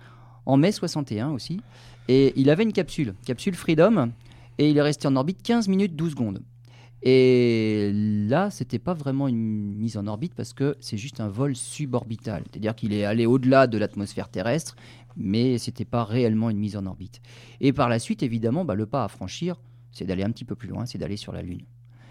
[0.45, 1.61] en mai 61 aussi.
[2.09, 4.11] Et il avait une capsule, capsule Freedom,
[4.57, 6.41] et il est resté en orbite 15 minutes 12 secondes.
[7.05, 11.53] Et là, c'était pas vraiment une mise en orbite parce que c'est juste un vol
[11.53, 12.43] suborbital.
[12.49, 14.77] C'est-à-dire qu'il est allé au-delà de l'atmosphère terrestre,
[15.17, 17.21] mais c'était pas réellement une mise en orbite.
[17.59, 19.59] Et par la suite, évidemment, bah, le pas à franchir,
[19.91, 21.63] c'est d'aller un petit peu plus loin, c'est d'aller sur la Lune.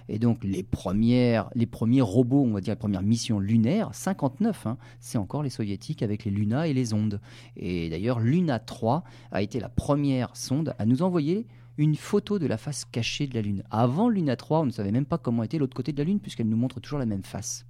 [0.08, 4.66] Et donc les premières, les premiers robots, on va dire les premières missions lunaires, 59,
[4.66, 7.20] hein, c'est encore les soviétiques avec les Luna et les ondes.
[7.56, 11.46] Et d'ailleurs, Luna 3 a été la première sonde à nous envoyer
[11.78, 13.62] une photo de la face cachée de la Lune.
[13.70, 16.20] Avant Luna 3, on ne savait même pas comment était l'autre côté de la Lune
[16.20, 17.66] puisqu'elle nous montre toujours la même face.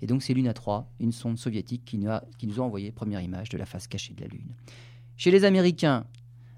[0.00, 2.90] Et donc c'est Luna 3, une sonde soviétique qui nous a, qui nous a envoyé
[2.90, 4.54] première image de la face cachée de la Lune.
[5.16, 6.06] Chez les Américains,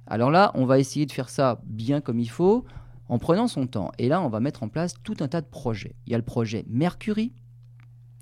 [0.07, 2.65] alors là, on va essayer de faire ça bien comme il faut,
[3.09, 3.91] en prenant son temps.
[3.99, 5.95] Et là, on va mettre en place tout un tas de projets.
[6.07, 7.33] Il y a le projet Mercury,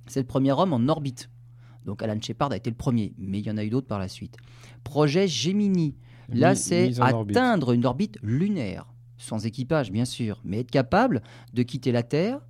[0.07, 1.31] c'est le premier homme en orbite.
[1.85, 3.99] Donc Alan Shepard a été le premier, mais il y en a eu d'autres par
[3.99, 4.37] la suite.
[4.85, 5.97] Projet Gemini,
[6.35, 7.37] là c'est orbite.
[7.37, 8.87] atteindre une orbite lunaire,
[9.19, 11.23] sans équipage bien sûr, mais être capable
[11.55, 12.41] de quitter la Terre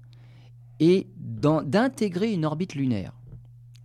[0.81, 3.13] et d'intégrer une orbite lunaire.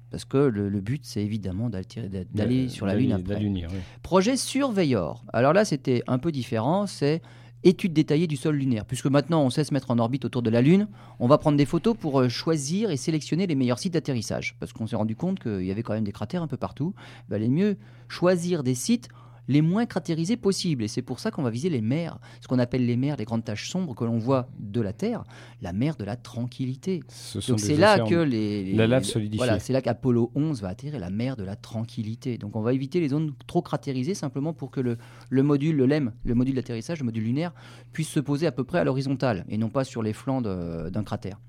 [0.10, 3.38] Parce que le, le but, c'est évidemment d'aller sur la Lune après.
[3.38, 3.65] oui.
[4.03, 5.23] Projet Surveyor.
[5.33, 6.88] Alors là, c'était un peu différent.
[6.88, 7.21] C'est
[7.63, 8.86] étude détaillée du sol lunaire.
[8.86, 10.88] Puisque maintenant, on sait se mettre en orbite autour de la Lune,
[11.19, 14.55] on va prendre des photos pour euh, choisir et sélectionner les meilleurs sites d'atterrissage.
[14.60, 16.93] Parce qu'on s'est rendu compte qu'il y avait quand même des cratères un peu partout.
[17.27, 19.10] Il valait mieux choisir des sites
[19.47, 20.83] les moins cratérisés possibles.
[20.83, 23.25] Et c'est pour ça qu'on va viser les mers, ce qu'on appelle les mers, les
[23.25, 25.23] grandes taches sombres que l'on voit de la Terre,
[25.62, 27.01] la mer de la tranquillité.
[27.07, 29.38] Ce sont Donc c'est là que les, les- La lave solidifiée.
[29.38, 32.38] Voilà, c'est là qu'Apollo 11 va atterrir la mer de la tranquillité.
[32.38, 34.97] Donc on va éviter les zones trop cratérisées simplement pour que le,
[35.29, 37.53] le module, le LEM, le module d'atterrissage, le module lunaire,
[37.93, 40.89] puisse se poser à peu près à l'horizontale et non pas sur les flancs de-
[40.89, 41.39] d'un cratère.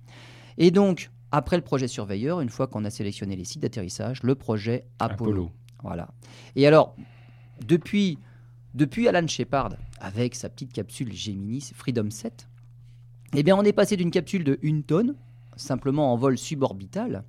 [0.56, 4.34] Et donc après le projet Surveyor, une fois qu'on a sélectionné les sites d'atterrissage, le
[4.34, 5.30] projet Apollo.
[5.30, 5.50] Apollo.
[5.82, 6.08] Voilà.
[6.56, 6.96] Et alors,
[7.66, 8.18] depuis,
[9.08, 12.48] Alan Shepard, avec sa petite capsule Gemini Freedom 7,
[13.34, 15.14] eh bien, on est passé d'une capsule de 1 tonne,
[15.56, 17.24] simplement en vol suborbital,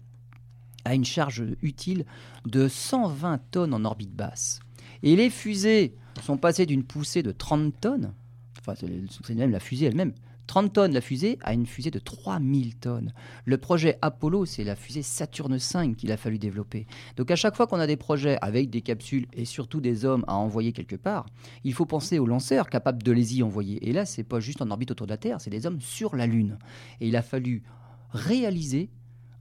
[0.86, 2.06] à une charge utile
[2.46, 4.62] de 120 tonnes en orbite basse.
[5.04, 8.14] Et les fusées sont passées d'une poussée de 30 tonnes,
[8.60, 10.14] enfin, c'est même la fusée elle-même,
[10.50, 13.14] 30 tonnes la fusée à une fusée de 3000 tonnes.
[13.46, 16.88] Le projet Apollo, c'est la fusée Saturne V qu'il a fallu développer.
[17.18, 20.26] Donc à chaque fois qu'on a des projets avec des capsules et surtout des hommes
[20.28, 21.28] à envoyer quelque part,
[21.64, 23.88] il faut penser aux lanceurs capables de les y envoyer.
[23.88, 26.16] Et là, c'est pas juste en orbite autour de la Terre, c'est des hommes sur
[26.16, 26.58] la Lune.
[27.00, 27.62] Et il a fallu
[28.10, 28.90] réaliser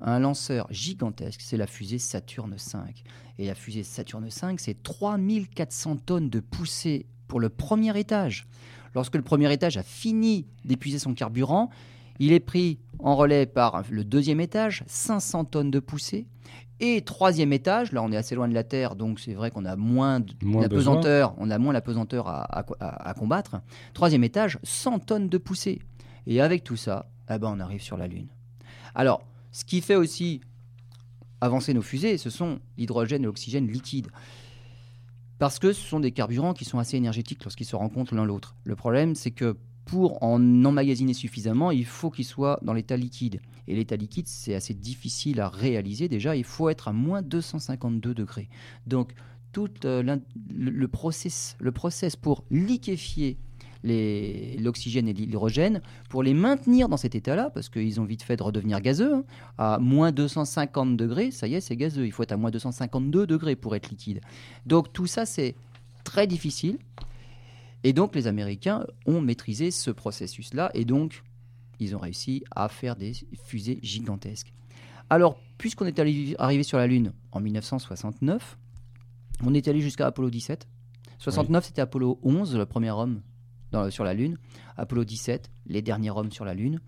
[0.02, 2.78] un lanceur gigantesque, c'est la fusée Saturne V.
[3.38, 8.46] Et la fusée Saturne V, c'est 3400 tonnes de poussée pour le premier étage.
[8.98, 11.70] Lorsque le premier étage a fini d'épuiser son carburant,
[12.18, 16.26] il est pris en relais par le deuxième étage, 500 tonnes de poussée.
[16.80, 19.64] Et troisième étage, là on est assez loin de la Terre, donc c'est vrai qu'on
[19.64, 20.94] a moins de Moins la besoin.
[20.96, 23.60] pesanteur, on a moins la pesanteur à, à- à- à combattre.
[23.94, 25.80] Troisième étage, 100 tonnes de poussée.
[26.26, 28.26] Et avec tout ça, eh ben, on arrive sur la Lune.
[28.96, 30.40] Alors, ce qui fait aussi
[31.40, 34.08] avancer nos fusées, ce sont l'hydrogène et l'oxygène liquide.
[35.38, 38.56] Parce que ce sont des carburants qui sont assez énergétiques lorsqu'ils se rencontrent l'un l'autre.
[38.64, 43.40] Le problème, c'est que pour en emmagasiner suffisamment, il faut qu'ils soient dans l'état liquide.
[43.66, 46.08] Et l'état liquide, c'est assez difficile à réaliser.
[46.08, 48.48] Déjà, il faut être à moins 252 degrés.
[48.86, 49.14] Donc,
[49.52, 50.18] tout euh,
[50.50, 53.38] le, process, le process pour liquéfier
[54.58, 58.42] l'oxygène et l'hydrogène, pour les maintenir dans cet état-là, parce qu'ils ont vite fait de
[58.42, 59.24] redevenir gazeux, hein,
[59.58, 62.06] à moins 250 degrés, ça y est, c'est gazeux.
[62.06, 64.20] Il faut être à moins 252 degrés pour être liquide.
[64.66, 65.54] Donc tout ça, c'est
[66.04, 66.78] très difficile.
[67.84, 71.22] Et donc les Américains ont maîtrisé ce processus-là, et donc
[71.80, 73.12] ils ont réussi à faire des
[73.44, 74.52] fusées gigantesques.
[75.10, 75.98] Alors, puisqu'on est
[76.38, 78.58] arrivé sur la Lune en 1969,
[79.44, 80.66] on est allé jusqu'à Apollo 17.
[81.18, 83.22] 69, c'était Apollo 11, le premier homme
[83.90, 84.36] sur la Lune.
[84.76, 86.80] Apollo 17, les derniers hommes sur la Lune.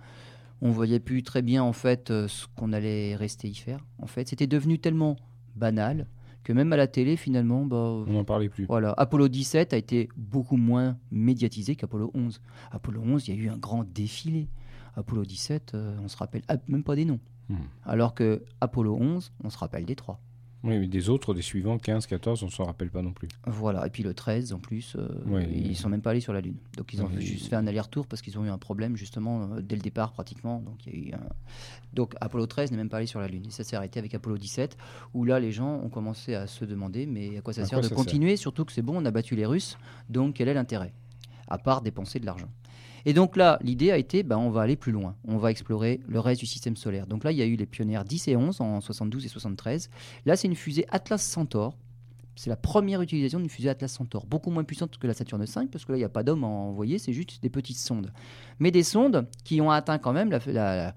[0.62, 3.81] On voyait plus très bien en fait euh, ce qu'on allait rester y faire.
[3.99, 5.16] En fait, c'était devenu tellement
[5.57, 6.07] banal
[6.45, 8.66] que même à la télé finalement, bah, on n'en parlait plus.
[8.66, 12.40] Voilà, Apollo 17 a été beaucoup moins médiatisé qu'Apollo 11.
[12.71, 14.49] Apollo 11, il y a eu un grand défilé.
[14.97, 17.21] Apollo 17, euh, on se rappelle même pas des noms.
[17.49, 17.57] Hmm.
[17.85, 20.21] Alors que Apollo 11, on se rappelle des trois.
[20.62, 23.29] Oui, mais des autres, des suivants, 15, 14, on ne s'en rappelle pas non plus.
[23.46, 25.09] Voilà, et puis le 13 en plus, euh,
[25.51, 26.57] ils ne sont même pas allés sur la Lune.
[26.77, 29.61] Donc ils ont juste fait un aller-retour parce qu'ils ont eu un problème justement euh,
[29.62, 30.59] dès le départ pratiquement.
[30.61, 31.20] Donc, il y a eu
[31.94, 33.44] Donc Apollo 13 n'est même pas allé sur la Lune.
[33.46, 34.77] Et ça s'est arrêté avec Apollo 17,
[35.14, 37.88] où là les gens ont commencé à se demander mais à quoi ça sert de
[37.88, 39.79] continuer, surtout que c'est bon, on a battu les Russes,
[40.11, 40.92] donc quel est l'intérêt?
[41.49, 42.49] À part dépenser de l'argent.
[43.07, 46.01] Et donc là, l'idée a été, ben, on va aller plus loin, on va explorer
[46.09, 47.07] le reste du système solaire.
[47.07, 49.91] Donc là, il y a eu les pionnières 10 et 11 en 72 et 73.
[50.27, 51.77] Là, c'est une fusée Atlas Centaur.
[52.37, 55.67] C'est la première utilisation d'une fusée Atlas Centaur, beaucoup moins puissante que la Saturne V,
[55.71, 58.13] parce que là, il n'y a pas d'homme à envoyer, c'est juste des petites sondes.
[58.59, 60.95] Mais des sondes qui ont atteint quand même la,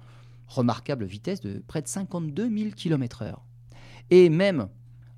[0.48, 3.36] remarquable vitesse de près de 52 000 km/h.
[4.10, 4.68] Et même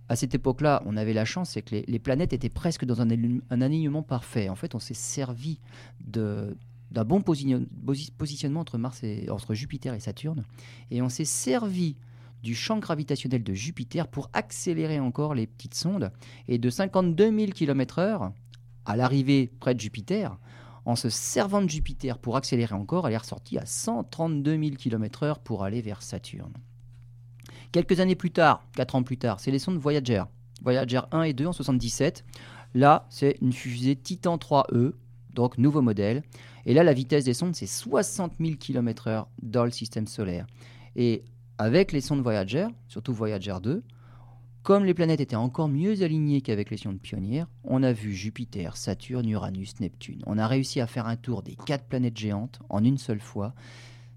[0.07, 3.09] à cette époque-là, on avait la chance, c'est que les, planètes étaient presque dans un
[3.61, 4.49] alignement parfait.
[4.49, 5.59] En fait, on s'est servi
[5.99, 6.55] de,
[6.95, 10.45] d'un bon positionnement entre, Mars et, entre Jupiter et Saturne.
[10.91, 11.97] Et on s'est servi
[12.41, 16.11] du champ gravitationnel de Jupiter pour accélérer encore les petites sondes.
[16.47, 18.31] Et de 52 000 km/h
[18.85, 20.37] à l'arrivée près de Jupiter,
[20.85, 25.39] en se servant de Jupiter pour accélérer encore, elle est ressortie à 132 000 km/h
[25.43, 26.53] pour aller vers Saturne.
[27.71, 30.23] Quelques années plus tard, 4 ans plus tard, c'est les sondes Voyager.
[30.61, 32.23] Voyager 1 et 2 en 77.
[32.73, 34.93] Là, c'est une fusée Titan 3E,
[35.33, 36.23] donc nouveau modèle.
[36.65, 40.47] Et là, la vitesse des sondes, c'est 60 000 km/h dans le système solaire.
[40.95, 41.23] Et
[41.57, 43.83] avec les sondes Voyager, surtout Voyager 2,
[44.63, 48.77] comme les planètes étaient encore mieux alignées qu'avec les sondes pionnières, on a vu Jupiter,
[48.77, 50.23] Saturne, Uranus, Neptune.
[50.25, 53.53] On a réussi à faire un tour des quatre planètes géantes en une seule fois.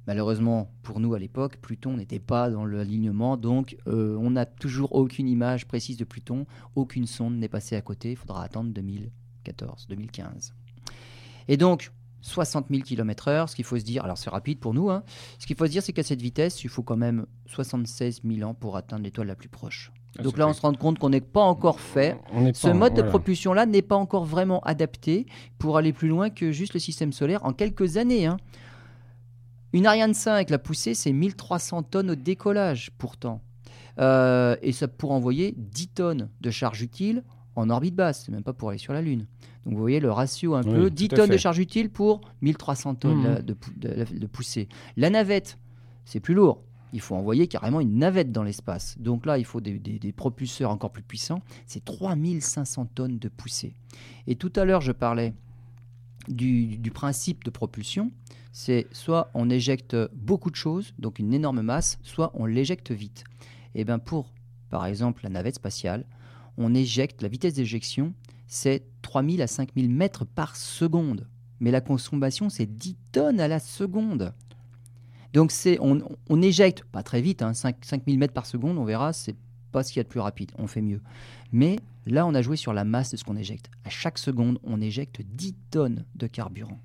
[0.07, 4.95] Malheureusement, pour nous à l'époque, Pluton n'était pas dans l'alignement, donc euh, on n'a toujours
[4.95, 9.87] aucune image précise de Pluton, aucune sonde n'est passée à côté, il faudra attendre 2014,
[9.87, 10.55] 2015.
[11.49, 13.49] Et donc, 60 000 km/h.
[13.49, 15.03] Ce qu'il faut se dire, alors c'est rapide pour nous, hein.
[15.39, 18.49] ce qu'il faut se dire, c'est qu'à cette vitesse, il faut quand même 76 000
[18.49, 19.93] ans pour atteindre l'étoile la plus proche.
[20.19, 22.19] Ah, Donc là, on se rend compte qu'on n'est pas encore fait.
[22.55, 25.27] Ce mode de propulsion-là n'est pas encore vraiment adapté
[25.59, 28.27] pour aller plus loin que juste le système solaire en quelques années.
[28.27, 28.39] Hein.
[29.73, 33.43] Une Ariane 5, la poussée, c'est 1300 tonnes au décollage pourtant.
[33.99, 37.25] Euh, et ça pour envoyer 10 tonnes de charge utile
[37.59, 39.27] en orbite basse, c'est même pas pour aller sur la Lune.
[39.65, 43.39] Donc vous voyez le ratio un peu, 10 tonnes de charge utile pour 1300 tonnes
[43.41, 43.43] mmh.
[43.43, 44.69] de, poussée.
[44.97, 45.59] La navette,
[46.05, 46.63] c'est plus lourd.
[46.95, 48.97] Il faut envoyer carrément une navette dans l'espace.
[48.99, 51.43] Donc là, il faut des, propulseurs encore plus puissants.
[51.67, 53.75] C'est 3500 tonnes de poussée.
[54.27, 55.35] Et tout à l'heure, je parlais
[56.29, 58.11] du, du, principe de propulsion.
[58.53, 63.25] C'est soit on éjecte beaucoup de choses, donc une énorme masse, soit on l'éjecte vite.
[63.75, 64.33] Et bien pour,
[64.71, 66.07] par exemple, la navette spatiale,
[66.59, 68.13] on éjecte, la vitesse d'éjection,
[68.47, 71.27] c'est 3000 à 5000 mètres par seconde.
[71.61, 74.35] Mais la consommation, c'est 10 tonnes à la seconde.
[75.33, 79.13] Donc c'est, on, éjecte, pas très vite, hein, 5, 5000 mètres par seconde, on verra,
[79.13, 79.37] c'est
[79.73, 81.01] pas ce qu'il y a de plus rapide, on fait mieux.
[81.53, 83.71] Mais là, on a joué sur la masse de ce qu'on éjecte.
[83.85, 86.81] À chaque seconde, on éjecte 10 tonnes de carburant.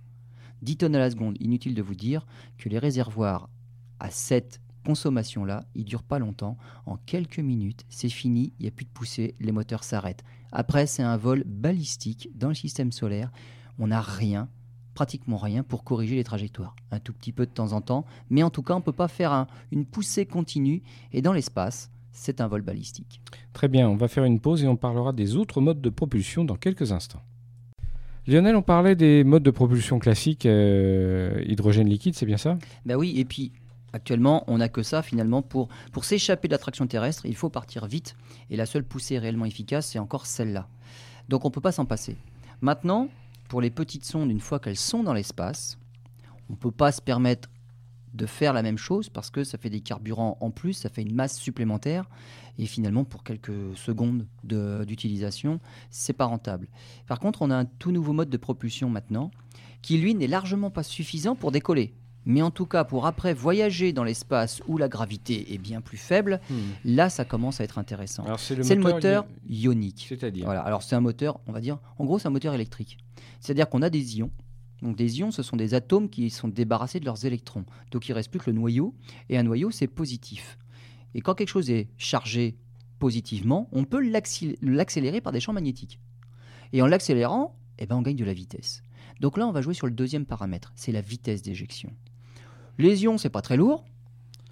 [0.61, 1.37] 10 tonnes à la seconde.
[1.39, 2.25] Inutile de vous dire
[2.57, 3.49] que les réservoirs
[3.99, 6.57] à 7 consommation-là, il dure pas longtemps.
[6.85, 10.23] En quelques minutes, c'est fini, il n'y a plus de poussée, les moteurs s'arrêtent.
[10.51, 13.31] Après, c'est un vol balistique dans le système solaire.
[13.79, 14.49] On n'a rien,
[14.93, 16.75] pratiquement rien, pour corriger les trajectoires.
[16.91, 18.91] Un tout petit peu de temps en temps, mais en tout cas, on ne peut
[18.91, 20.83] pas faire une poussée continue.
[21.11, 23.19] Et dans l'espace, c'est un vol balistique.
[23.53, 26.45] Très bien, on va faire une pause et on parlera des autres modes de propulsion
[26.45, 27.23] dans quelques instants.
[28.25, 32.57] Lionel, on parlait des modes de propulsion classiques, euh, hydrogène liquide, c'est bien ça?
[32.85, 33.51] Ben oui, et puis
[33.93, 37.85] Actuellement, on n'a que ça finalement pour, pour s'échapper de l'attraction terrestre, il faut partir
[37.85, 38.15] vite
[38.49, 40.67] et la seule poussée réellement efficace, c'est encore celle-là.
[41.29, 42.17] Donc on ne peut pas s'en passer.
[42.61, 43.09] Maintenant,
[43.47, 45.77] pour les petites sondes, une fois qu'elles sont dans l'espace,
[46.49, 47.49] on ne peut pas se permettre
[48.13, 51.01] de faire la même chose parce que ça fait des carburants en plus, ça fait
[51.01, 52.09] une masse supplémentaire
[52.57, 56.67] et finalement pour quelques secondes d'utilisation, c'est pas rentable.
[57.07, 59.31] Par contre, on a un tout nouveau mode de propulsion maintenant
[59.81, 61.93] qui lui n'est largement pas suffisant pour décoller.
[62.25, 65.97] Mais en tout cas, pour après voyager dans l'espace où la gravité est bien plus
[65.97, 66.55] faible, hmm.
[66.85, 68.25] là, ça commence à être intéressant.
[68.37, 70.05] C'est le, moteur ionique.
[70.07, 70.61] C'est-à-dire voilà.
[70.61, 72.97] Alors, c'est un moteur, on va dire, en gros, c'est un moteur électrique.
[73.39, 74.31] C'est-à-dire qu'on a des ions.
[74.81, 77.65] Donc, des ions, ce sont des atomes qui sont débarrassés de leurs électrons.
[77.91, 78.93] Donc, il reste plus que le noyau.
[79.29, 80.57] Et un noyau, c'est positif.
[81.13, 82.57] Et quand quelque chose est chargé
[82.99, 85.99] positivement, on peut l'accélérer par des champs magnétiques.
[86.71, 88.81] Et en l'accélérant, eh ben, on gagne de la vitesse.
[89.19, 91.91] Donc là, on va jouer sur le deuxième paramètre, c'est la vitesse d'éjection.
[92.77, 93.85] Les ions, c'est pas très lourd.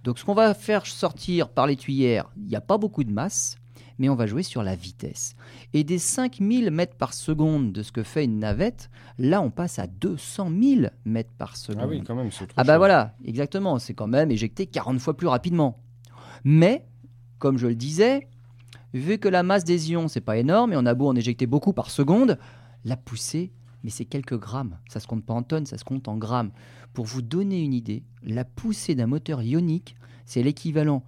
[0.03, 3.11] Donc ce qu'on va faire sortir par les tuyères, il n'y a pas beaucoup de
[3.11, 3.57] masse,
[3.99, 5.35] mais on va jouer sur la vitesse.
[5.73, 9.77] Et des 5000 mètres par seconde de ce que fait une navette, là on passe
[9.77, 11.81] à 200 000 mètres par seconde.
[11.83, 14.99] Ah oui, quand même, c'est trop Ah bah voilà, exactement, c'est quand même éjecté 40
[14.99, 15.79] fois plus rapidement.
[16.43, 16.87] Mais,
[17.37, 18.27] comme je le disais,
[18.95, 21.45] vu que la masse des ions, c'est pas énorme, et on a beau en éjecter
[21.45, 22.39] beaucoup par seconde,
[22.85, 23.51] la poussée,
[23.83, 24.77] mais c'est quelques grammes.
[24.89, 26.51] Ça se compte pas en tonnes, ça se compte en grammes.
[26.93, 31.03] Pour vous donner une idée, la poussée d'un moteur ionique, c'est l'équivalent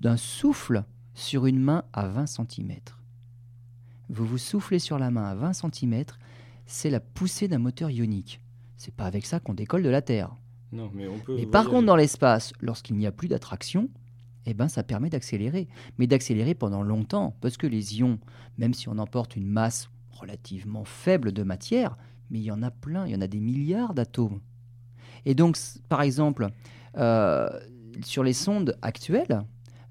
[0.00, 0.84] d'un souffle
[1.14, 2.74] sur une main à 20 cm.
[4.08, 6.04] Vous vous soufflez sur la main à 20 cm,
[6.66, 8.40] c'est la poussée d'un moteur ionique.
[8.76, 10.34] C'est pas avec ça qu'on décolle de la Terre.
[10.72, 11.38] Non, mais on peut.
[11.38, 13.88] Et par contre, dans l'espace, lorsqu'il n'y a plus d'attraction,
[14.46, 15.68] eh ben, ça permet d'accélérer.
[15.98, 18.18] Mais d'accélérer pendant longtemps, parce que les ions,
[18.56, 21.96] même si on emporte une masse relativement faible de matière,
[22.30, 24.40] mais il y en a plein, il y en a des milliards d'atomes.
[25.28, 25.58] Et donc,
[25.90, 26.48] par exemple,
[26.96, 27.50] euh,
[28.02, 29.42] sur les sondes actuelles,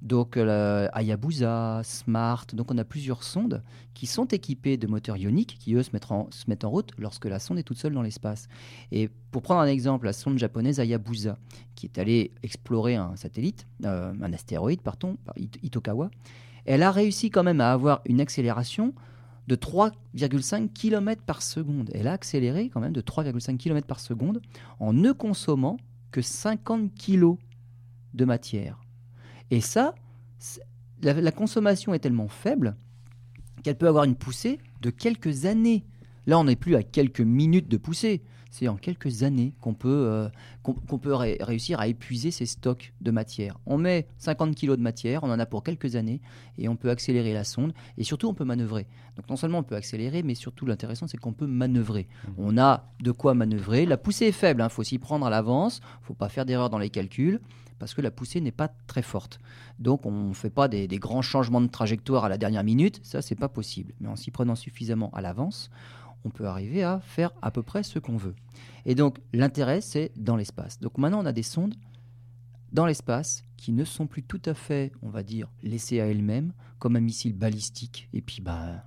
[0.01, 3.61] donc euh, Hayabusa, Smart, donc on a plusieurs sondes
[3.93, 7.59] qui sont équipées de moteurs ioniques qui eux se mettent, en, route lorsque la sonde
[7.59, 8.47] est toute seule dans l'espace.
[8.91, 11.37] Et pour prendre un exemple, la sonde japonaise Hayabusa
[11.75, 15.17] qui est allée explorer un satellite, euh, un astéroïde, pardon,
[15.61, 16.09] Itokawa,
[16.65, 18.95] elle a réussi quand même à avoir une accélération
[19.47, 21.89] de 3,5 km par seconde.
[21.93, 24.41] Elle a accéléré quand même de 3,5 km par seconde
[24.79, 25.77] en ne consommant
[26.11, 27.35] que 50 kg
[28.13, 28.81] de matière.
[29.51, 29.95] Et ça,
[31.01, 32.75] la, consommation est tellement faible
[33.63, 35.85] qu'elle peut avoir une poussée de quelques années.
[36.25, 38.21] Là, on n'est plus à quelques minutes de poussée
[38.57, 40.29] c'est en quelques années qu'on peut, euh,
[40.63, 43.59] qu'on, peut réussir à épuiser ces stocks de matière.
[43.67, 46.21] On met 50 kg de matière, on en a pour quelques années,
[46.57, 48.87] et on peut accélérer la sonde, et surtout on peut manœuvrer.
[49.15, 52.07] Donc non seulement on peut accélérer, mais surtout l'intéressant c'est qu'on peut manœuvrer.
[52.09, 52.31] Mmh.
[52.39, 53.85] On a de quoi manœuvrer.
[53.85, 54.69] La poussée est faible, il hein.
[54.69, 57.39] faut s'y prendre à l'avance, il ne faut pas faire d'erreur dans les calculs
[57.77, 59.39] parce que la poussée n'est pas très forte.
[59.77, 62.99] Donc on ne fait pas des, des, grands changements de trajectoire à la dernière minute,
[63.03, 63.93] ça c'est pas possible.
[63.99, 65.69] Mais en s'y prenant suffisamment à l'avance,
[66.23, 68.35] on peut arriver à faire à peu près ce qu'on veut.
[68.85, 70.79] Et donc l'intérêt, c'est dans l'espace.
[70.79, 71.75] Donc maintenant, on a des sondes
[72.71, 76.53] dans l'espace qui ne sont plus tout à fait, on va dire, laissées à elles-mêmes,
[76.79, 78.09] comme un missile balistique.
[78.13, 78.83] Et puis, bah,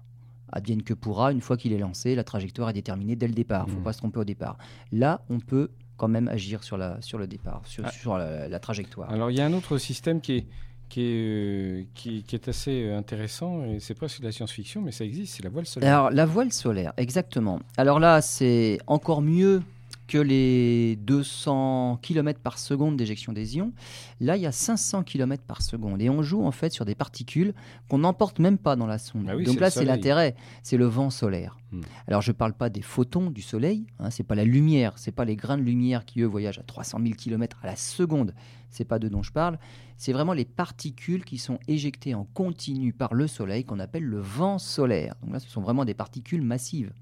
[0.53, 3.65] advienne que pourra, une fois qu'il est lancé, la trajectoire est déterminée dès le départ.
[3.67, 3.85] Il ne faut mmh.
[3.85, 4.59] pas se tromper au départ.
[4.93, 7.91] Là, on peut quand même agir sur, la, sur le départ, sur, ah.
[7.91, 9.11] sur la, trajectoire.
[9.11, 10.47] Alors, il y a un autre système qui est,
[10.91, 14.93] qui est, euh, qui, est assez euh, intéressant, et c'est presque de la science-fiction, mais
[14.93, 15.89] ça existe, c'est la voile solaire.
[15.89, 17.61] Alors, la voile solaire, exactement.
[17.79, 19.63] Alors là, c'est encore mieux
[20.11, 23.73] que les 200 km par seconde d'éjection des ions.
[24.19, 26.03] Là, il y a 500 km par seconde.
[26.03, 27.55] Et on joue en fait sur des particules
[27.89, 29.29] qu'on n'emporte même pas dans la sonde.
[29.29, 30.35] Ah Donc là, c'est l'intérêt,
[30.65, 31.57] c'est le vent solaire.
[31.71, 31.83] Hmm.
[32.09, 35.13] Alors, je ne parle pas des photons du Soleil, hein, c'est pas la lumière, c'est
[35.13, 38.35] pas les grains de lumière qui, eux, voyagent à 300 000 km à la seconde.
[38.69, 39.61] C'est pas de dont je parle.
[39.97, 44.19] C'est vraiment les particules qui sont éjectées en continu par le Soleil qu'on appelle le
[44.19, 45.15] vent solaire.
[45.23, 46.93] Donc là, ce sont vraiment des particules massives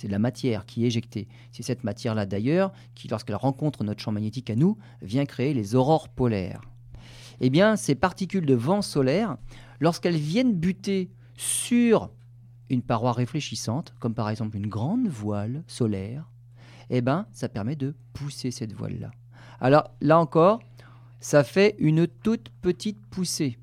[0.00, 1.28] c'est de la matière qui est éjectée.
[1.52, 5.74] C'est cette matière-là d'ailleurs qui, lorsqu'elle rencontre notre champ magnétique à nous, vient créer les
[5.74, 6.62] aurores polaires.
[7.40, 9.36] Eh bien, ces particules de vent solaire,
[9.78, 12.08] lorsqu'elles viennent buter sur
[12.70, 16.30] une paroi réfléchissante, comme par exemple une grande voile solaire,
[16.88, 19.10] eh ben, ça permet de pousser cette voile-là.
[19.60, 20.60] Alors là encore,
[21.20, 23.58] ça fait une toute petite poussée.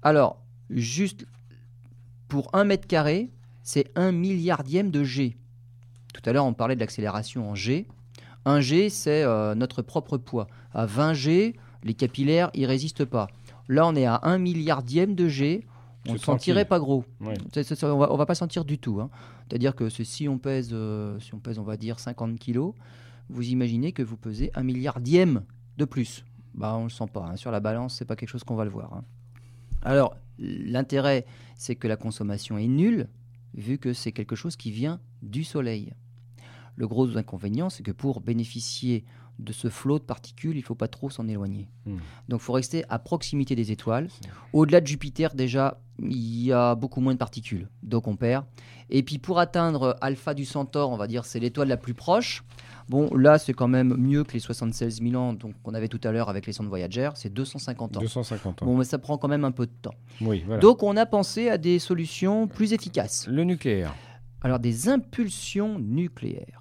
[0.00, 1.26] Alors, juste
[2.28, 3.30] pour un mètre carré,
[3.62, 5.36] c'est un milliardième de G.
[6.16, 7.86] Tout à l'heure, on parlait de l'accélération en G.
[8.44, 10.46] Un G, c'est euh, notre propre poids.
[10.72, 13.28] À 20 G, les capillaires, ils résistent pas.
[13.68, 15.66] Là, on est à 1 milliardième de G.
[16.08, 17.04] On ne sentirait pas gros.
[17.20, 19.00] on, va, va pas sentir du tout.
[19.00, 19.10] Hein.
[19.48, 22.74] C'est-à-dire que si on pèse, euh, si on pèse, on va dire 50 kilos,
[23.28, 25.42] vous imaginez que vous pesez un milliardième
[25.76, 26.24] de plus.
[26.54, 27.26] Bah, on le sent pas.
[27.26, 27.36] Hein.
[27.36, 28.94] Sur la balance, c'est pas quelque chose qu'on va le voir.
[28.94, 29.04] Hein.
[29.82, 33.08] Alors, l'intérêt, c'est que la consommation est nulle
[33.54, 35.92] vu que c'est quelque chose qui vient du Soleil.
[36.76, 39.04] Le gros inconvénient, c'est que pour bénéficier
[39.38, 41.68] de ce flot de particules, il ne faut pas trop s'en éloigner.
[41.84, 41.98] Hmm.
[42.28, 44.08] Donc il faut rester à proximité des étoiles.
[44.52, 47.68] Au-delà de Jupiter, déjà, il y a beaucoup moins de particules.
[47.82, 48.44] Donc on perd.
[48.88, 52.44] Et puis pour atteindre Alpha du Centaure, on va dire c'est l'étoile la plus proche.
[52.88, 56.12] Bon, là, c'est quand même mieux que les 76 000 ans qu'on avait tout à
[56.12, 57.10] l'heure avec les sondes Voyager.
[57.16, 58.00] C'est 250 ans.
[58.00, 58.66] 250 ans.
[58.66, 59.94] Bon, mais ça prend quand même un peu de temps.
[60.20, 60.60] Oui, voilà.
[60.60, 63.26] Donc on a pensé à des solutions plus efficaces.
[63.26, 63.92] le nucléaire.
[64.40, 66.60] Alors des impulsions nucléaires.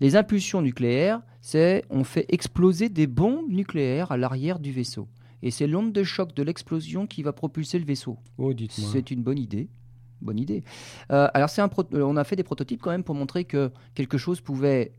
[0.00, 5.08] Les impulsions nucléaires, c'est on fait exploser des bombes nucléaires à l'arrière du vaisseau.
[5.42, 8.18] Et c'est l'onde de choc de l'explosion qui va propulser le vaisseau.
[8.38, 8.88] Oh, dites-moi.
[8.92, 9.68] C'est une bonne idée.
[10.22, 10.64] Bonne idée.
[11.12, 14.16] Euh, alors c'est un on a fait des prototypes quand même pour montrer que quelque
[14.16, 14.92] chose pouvait,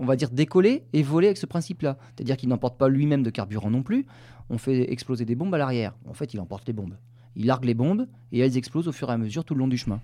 [0.00, 1.98] on va dire, décoller et voler avec ce principe-là.
[2.16, 4.06] C'est-à-dire qu'il n'emporte pas lui-même de carburant non plus.
[4.50, 5.96] On fait exploser des bombes à l'arrière.
[6.06, 6.96] En fait, il emporte les bombes.
[7.36, 9.68] Il largue les bombes et elles explosent au fur et à mesure tout le long
[9.68, 10.00] du chemin.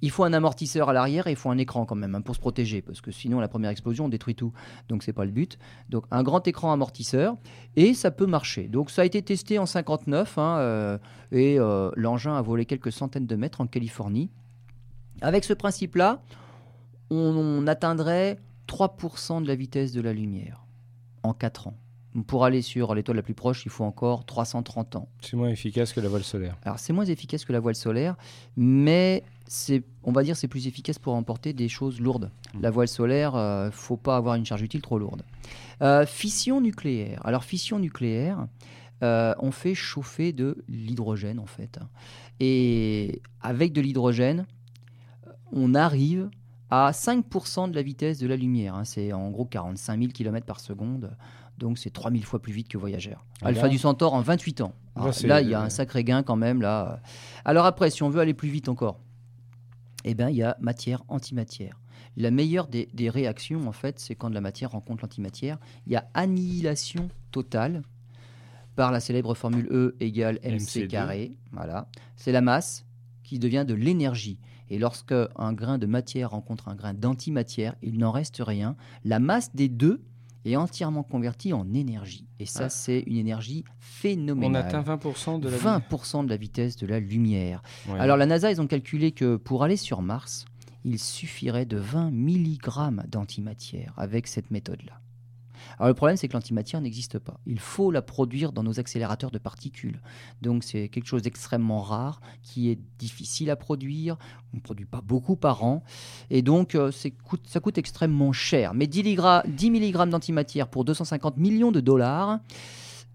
[0.00, 2.34] Il faut un amortisseur à l'arrière et il faut un écran quand même hein, pour
[2.34, 4.52] se protéger parce que sinon la première explosion on détruit tout.
[4.88, 5.58] Donc c'est pas le but.
[5.88, 7.36] Donc un grand écran amortisseur
[7.76, 8.68] et ça peut marcher.
[8.68, 10.98] Donc ça a été testé en 59 hein, euh,
[11.32, 14.30] et euh, l'engin a volé quelques centaines de mètres en Californie.
[15.20, 16.22] Avec ce principe-là,
[17.10, 18.38] on, on atteindrait
[18.68, 20.64] 3% de la vitesse de la lumière
[21.24, 21.74] en 4 ans.
[22.26, 25.08] Pour aller sur l'étoile la plus proche, il faut encore 330 ans.
[25.20, 26.56] C'est moins efficace que la voile solaire.
[26.64, 28.16] Alors c'est moins efficace que la voile solaire,
[28.56, 32.30] mais c'est, on va dire, c'est plus efficace pour emporter des choses lourdes.
[32.60, 35.22] La voile solaire, euh, faut pas avoir une charge utile trop lourde.
[35.82, 37.20] Euh, fission nucléaire.
[37.24, 38.46] Alors fission nucléaire,
[39.02, 41.78] euh, on fait chauffer de l'hydrogène en fait,
[42.40, 44.46] et avec de l'hydrogène,
[45.52, 46.30] on arrive
[46.70, 48.74] à 5% de la vitesse de la lumière.
[48.74, 48.84] hein.
[48.84, 51.16] C'est en gros 45 000 km par seconde.
[51.58, 53.16] Donc c'est 3000 fois plus vite que Voyager.
[53.42, 53.68] Ah Alpha là.
[53.68, 54.72] du Centaure en 28 ans.
[54.96, 56.62] Là, Alors, c'est- là, il y a un sacré gain quand même.
[56.62, 57.00] là.
[57.44, 59.00] Alors après, si on veut aller plus vite encore,
[60.04, 61.78] eh ben, il y a matière-antimatière.
[62.16, 65.58] La meilleure des, des réactions, en fait, c'est quand la matière rencontre l'antimatière.
[65.86, 67.82] Il y a annihilation totale
[68.76, 70.86] par la célèbre formule E égale mc MC2.
[70.88, 71.32] carré.
[71.52, 71.88] Voilà.
[72.16, 72.84] C'est la masse
[73.24, 74.38] qui devient de l'énergie.
[74.70, 78.76] Et lorsque un grain de matière rencontre un grain d'antimatière, il n'en reste rien.
[79.04, 80.00] La masse des deux
[80.50, 82.26] est entièrement convertie en énergie.
[82.38, 82.68] Et ça, Ah.
[82.68, 84.66] c'est une énergie On phénoménale.
[84.66, 87.62] atteint 20% de la 20% de la vitesse de la lumière.
[87.88, 87.98] Ouais.
[87.98, 90.44] Alors la NASA, ils ont calculé que pour aller sur Mars,
[90.84, 95.00] il suffirait de 20 mg d'antimatière avec cette méthode-là.
[95.76, 97.38] Alors le problème, c'est que l'antimatière n'existe pas.
[97.46, 100.00] Il faut la produire dans nos accélérateurs de particules.
[100.42, 104.16] Donc c'est quelque chose d'extrêmement rare, qui est difficile à produire.
[104.52, 105.82] On ne produit pas beaucoup par an.
[106.30, 108.74] Et donc euh, ça coûte extrêmement cher.
[108.74, 112.40] Mais 10, ligra- 10 mg d'antimatière pour 250 millions de dollars,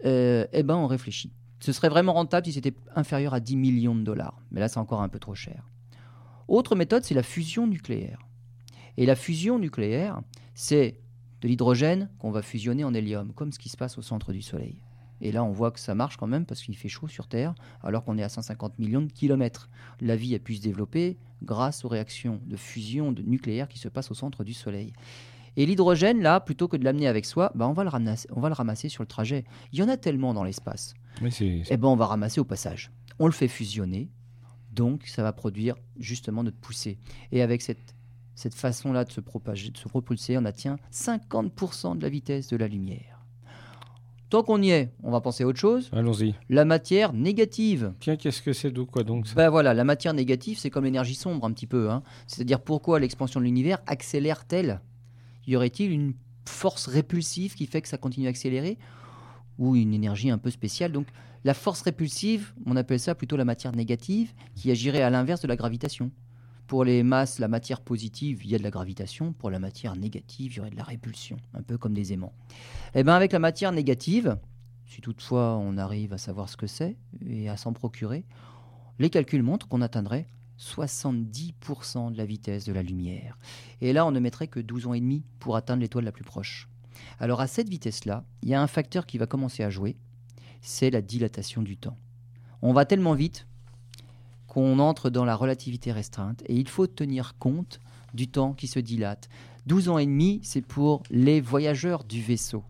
[0.06, 1.32] euh, eh ben on réfléchit.
[1.60, 4.38] Ce serait vraiment rentable si c'était inférieur à 10 millions de dollars.
[4.52, 5.70] Mais là, c'est encore un peu trop cher.
[6.50, 8.20] Autre méthode, c'est la fusion nucléaire.
[8.98, 10.20] Et la fusion nucléaire,
[10.54, 11.00] c'est
[11.44, 14.42] de l'hydrogène qu'on va fusionner en hélium, comme ce qui se passe au centre du
[14.42, 14.82] Soleil.
[15.20, 17.54] Et là, on voit que ça marche quand même parce qu'il fait chaud sur Terre,
[17.82, 19.70] alors qu'on est à 150 millions de kilomètres.
[20.00, 23.90] La vie a pu se développer grâce aux réactions de fusion de nucléaire qui se
[23.90, 24.94] passent au centre du Soleil.
[25.58, 28.40] Et l'hydrogène, là, plutôt que de l'amener avec soi, bah, on, va le ramasser, on
[28.40, 29.44] va le ramasser sur le trajet.
[29.74, 30.94] Il y en a tellement dans l'espace.
[31.70, 32.90] Eh ben, on va ramasser au passage.
[33.20, 34.10] On le fait fusionner,
[34.72, 36.98] donc ça va produire justement notre poussée.
[37.32, 37.96] Et avec cette,
[38.36, 42.58] cette façon-là de se propager, de se propulser, on atteint 50% de la vitesse de
[42.58, 43.20] la lumière.
[44.30, 45.92] Tant qu'on y est, on va penser à autre chose.
[45.94, 46.34] Allons-y.
[46.50, 47.94] La matière négative.
[48.00, 49.36] Tiens, qu'est-ce que c'est d'où quoi donc ça?
[49.36, 51.92] Ben voilà, la matière négative, c'est comme l'énergie sombre un petit peu.
[51.92, 52.02] hein.
[52.26, 54.82] C'est-à-dire pourquoi l'expansion de l'univers accélère-t-elle?
[55.46, 56.16] Y aurait-il une
[56.46, 58.80] force répulsive qui fait que ça continue à accélérer?
[59.60, 60.92] Ou une énergie un peu spéciale?
[60.92, 61.06] Donc
[61.44, 65.48] la force répulsive, on appelle ça plutôt la matière négative, qui agirait à l'inverse de
[65.48, 66.10] la gravitation.
[66.68, 69.34] Pour les masses, la matière positive, il y a de la gravitation.
[69.34, 72.34] Pour la matière négative, il y aurait de la répulsion, un peu comme des aimants.
[72.96, 74.38] Et bien avec la matière négative,
[74.86, 78.26] si toutefois on arrive à savoir ce que c'est et à s'en procurer,
[79.00, 80.28] les calculs montrent qu'on atteindrait
[80.60, 83.38] 70% de la vitesse de la lumière.
[83.82, 86.24] Et là, on ne mettrait que 12 ans et demi pour atteindre l'étoile la plus
[86.24, 86.70] proche.
[87.20, 89.98] Alors à cette vitesse-là, il y a un facteur qui va commencer à jouer,
[90.62, 91.98] c'est la dilatation du temps.
[92.62, 93.48] On va tellement vite
[94.54, 97.80] qu'on entre dans la relativité restreinte et il faut tenir compte
[98.14, 99.28] du temps qui se dilate.
[99.66, 102.64] 12 ans et demi, c'est pour les voyageurs du vaisseau.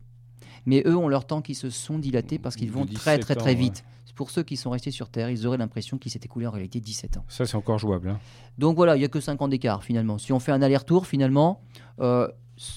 [0.66, 3.36] Mais eux ont leur temps qui se sont dilatés parce qu'ils vont 17 très très
[3.36, 3.56] très ans, ouais.
[3.56, 3.84] vite.
[4.16, 6.80] Pour ceux qui sont restés sur Terre, ils auraient l'impression qu'il s'est écoulé en réalité
[6.80, 7.26] 17 ans.
[7.28, 8.10] Ça, c'est encore jouable.
[8.10, 8.20] hein.
[8.60, 10.20] Donc voilà, il n'y a que 5 ans d'écart finalement.
[10.20, 11.62] Si on fait un aller-retour, finalement,
[12.00, 12.28] euh,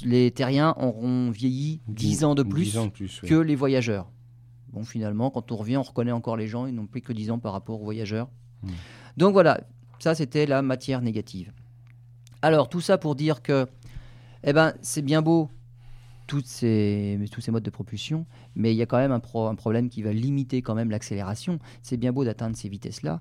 [0.03, 3.21] les terriens auront vieilli 10 ans de plus 10 ans de plus.
[3.23, 3.29] oui.
[3.29, 4.11] que les voyageurs.
[4.73, 7.31] Bon, finalement, quand on revient, on reconnaît encore les gens, ils n'ont plus que 10
[7.33, 8.29] ans par rapport aux voyageurs.
[8.63, 8.71] Hmm.
[9.17, 9.61] Donc voilà,
[9.99, 11.53] Ça, c'était la matière négative.
[12.43, 13.67] Alors, tout ça pour dire que,
[14.45, 15.51] eh ben, c'est bien beau
[16.27, 19.55] toutes ces, tous ces modes de propulsion, mais il y a quand même un, un
[19.55, 21.59] problème qui va limiter quand même l'accélération.
[21.83, 23.19] C'est bien beau d'atteindre ces vitesses-là,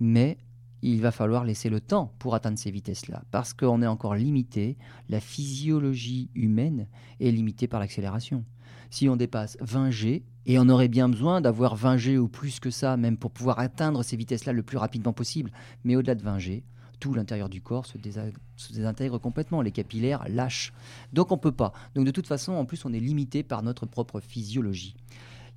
[0.00, 0.38] mais
[0.82, 4.76] il va falloir laisser le temps pour atteindre ces vitesses-là, parce qu'on est encore limité,
[5.08, 6.86] la physiologie humaine
[7.20, 8.44] est limitée par l'accélération.
[8.90, 12.58] Si on dépasse 20 G, et on aurait bien besoin d'avoir 20 G ou plus
[12.58, 15.50] que ça, même pour pouvoir atteindre ces vitesses-là le plus rapidement possible,
[15.84, 16.64] mais au-delà de 20 G,
[17.00, 20.72] tout l'intérieur du corps se, désintègre complètement, les capillaires lâchent.
[21.12, 21.72] Donc on ne peut pas.
[21.94, 24.96] Donc de toute façon, en plus, on est limité par notre propre physiologie.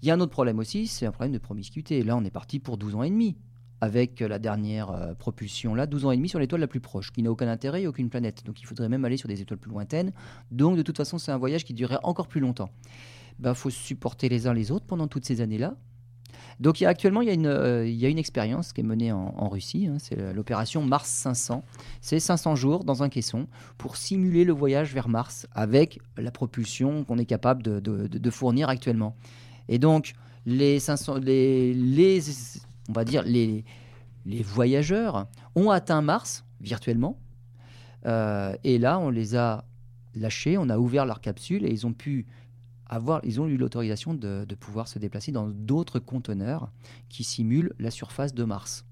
[0.01, 2.03] Il y a un autre problème aussi, c'est un problème de promiscuité.
[2.03, 3.38] Là, on est parti pour 12 ans et demi
[3.82, 7.12] avec la dernière euh, propulsion là, 12 ans et demi sur l'étoile la plus proche,
[7.12, 8.46] qui n'a aucun intérêt et aucune planète.
[8.46, 10.12] Donc il faudrait même aller sur des étoiles plus lointaines.
[10.52, 12.70] Donc de toute façon, c'est un voyage qui durerait encore plus longtemps.
[13.40, 15.76] Il ben, faut supporter les uns les autres pendant toutes ces années-là.
[16.60, 18.72] Donc il y a, actuellement, il y a une, euh, il y a une expérience
[18.72, 21.64] qui est menée en, Russie, hein, c'est l'opération Mars 500.
[22.02, 23.48] C'est 500 jours dans un caisson
[23.80, 28.70] pour simuler le voyage vers Mars avec la propulsion qu'on est capable de, de, fournir
[28.70, 29.16] actuellement.
[29.70, 30.14] Et donc,
[30.46, 32.20] les 500, les, les
[32.92, 33.64] on va dire, les,
[34.44, 37.18] voyageurs ont atteint Mars virtuellement.
[38.06, 39.64] Euh, et là, on les a
[40.14, 42.28] lâchés, on a ouvert leur capsule et ils ont pu
[42.88, 46.70] avoir, eu l'autorisation de, pouvoir se déplacer dans d'autres conteneurs
[47.08, 48.86] qui simulent la surface de Mars.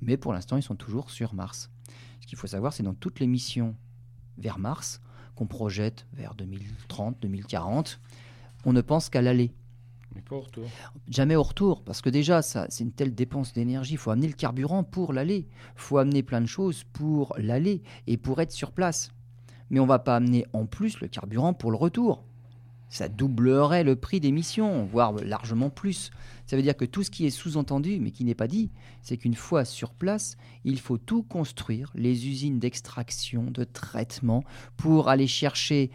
[0.00, 1.70] Mais pour l'instant, ils sont toujours sur Mars.
[2.22, 3.76] Ce qu'il faut savoir, c'est dans toutes les missions
[4.38, 5.02] vers Mars
[5.34, 8.00] qu'on projette vers 2030, 2040,
[8.64, 9.52] on ne pense qu'à l'aller.
[10.32, 10.64] Au retour.
[11.08, 13.94] Jamais au retour, parce que déjà, ça, c'est une telle dépense d'énergie.
[13.94, 15.46] Il faut amener le carburant pour l'aller.
[15.76, 19.12] Il faut amener plein de choses pour l'aller et pour être sur place.
[19.70, 22.24] Mais on va pas amener en plus le carburant pour le retour.
[22.88, 26.10] Ça doublerait le prix des missions, voire largement plus.
[26.46, 28.70] Ça veut dire que tout ce qui est sous-entendu, mais qui n'est pas dit,
[29.00, 34.44] c'est qu'une fois sur place, il faut tout construire, les usines d'extraction, de traitement,
[34.76, 35.90] pour aller chercher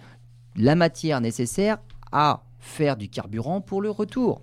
[0.55, 1.77] la matière nécessaire
[2.11, 4.41] à faire du carburant pour le retour.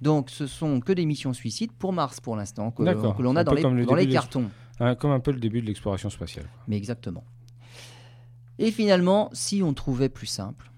[0.00, 2.82] Donc ce sont que des missions suicides pour Mars pour l'instant, que,
[3.22, 4.50] l'on a dans les, dans les cartons.
[4.98, 6.46] Comme un peu le début de l'exploration spatiale.
[6.66, 7.24] Mais exactement.
[8.58, 10.72] Et finalement, si on trouvait plus simple,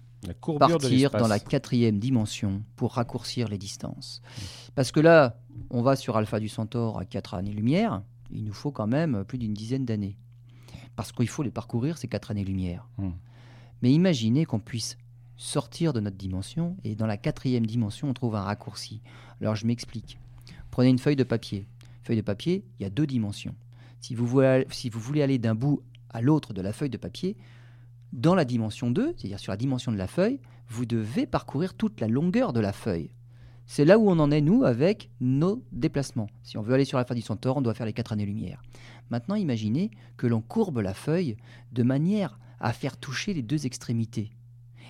[0.59, 4.23] partir dans la quatrième dimension pour raccourcir les distances.
[4.75, 5.39] Parce que là,
[5.71, 9.39] on va sur Alpha du Centaure à 4 années-lumière, il nous faut quand même plus
[9.39, 10.17] d'une dizaine d'années.
[10.97, 12.89] Parce qu'il faut les parcourir, ces 4 années-lumière.
[12.99, 13.13] Hmm.
[13.83, 14.97] Mais imaginez qu'on puisse
[15.37, 19.01] sortir de notre dimension et dans la quatrième dimension, on trouve un raccourci.
[19.41, 20.19] Alors je m'explique.
[20.71, 21.67] Prenez une feuille de papier.
[22.03, 23.55] Feuille de papier, il y a deux dimensions.
[24.01, 27.37] Si vous voulez, aller d'un bout à l'autre de la feuille de papier,
[28.13, 32.01] dans la dimension 2, c'est-à-dire sur la dimension de la feuille, vous devez parcourir toute
[32.01, 33.11] la longueur de la feuille.
[33.67, 36.29] C'est là où on en est, nous, avec nos déplacements.
[36.43, 38.63] Si on veut aller sur la fin du Centaure, on doit faire les quatre années-lumière.
[39.11, 41.37] Maintenant, imaginez que l'on courbe la feuille
[41.73, 44.31] de manière à faire toucher les deux extrémités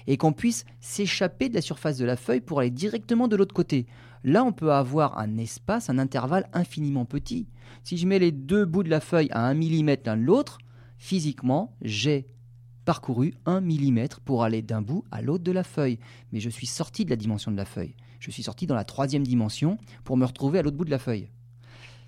[0.06, 3.54] et qu'on puisse s'échapper de la surface de la feuille pour aller directement de l'autre
[3.54, 3.86] côté.
[4.22, 7.46] Là, on peut avoir un espace, un intervalle infiniment petit.
[7.82, 10.58] Si je mets les deux bouts de la feuille à un millimètre l'un de l'autre,
[10.96, 12.26] physiquement, j'ai
[12.84, 15.98] parcouru un millimètre pour aller d'un bout à l'autre de la feuille.
[16.32, 17.96] Mais je suis sorti de la dimension de la feuille.
[18.20, 20.98] Je suis sorti dans la troisième dimension pour me retrouver à l'autre bout de la
[20.98, 21.28] feuille.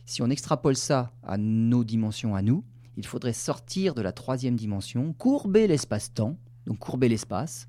[0.07, 2.65] Si on extrapole ça à nos dimensions à nous,
[2.97, 7.69] il faudrait sortir de la troisième dimension, courber l'espace-temps, donc courber l'espace,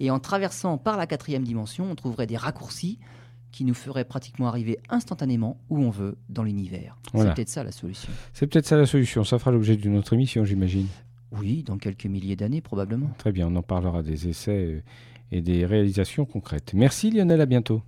[0.00, 2.98] et en traversant par la quatrième dimension, on trouverait des raccourcis
[3.52, 6.98] qui nous feraient pratiquement arriver instantanément où on veut dans l'univers.
[7.14, 8.12] C'est peut-être ça la solution.
[8.34, 9.24] C'est peut-être ça la solution.
[9.24, 10.86] Ça fera l'objet d'une autre émission, j'imagine.
[11.32, 13.10] Oui, dans quelques milliers d'années probablement.
[13.18, 14.82] Très bien, on en parlera des essais euh,
[15.32, 16.72] et des réalisations concrètes.
[16.74, 17.82] Merci Lionel, à bientôt.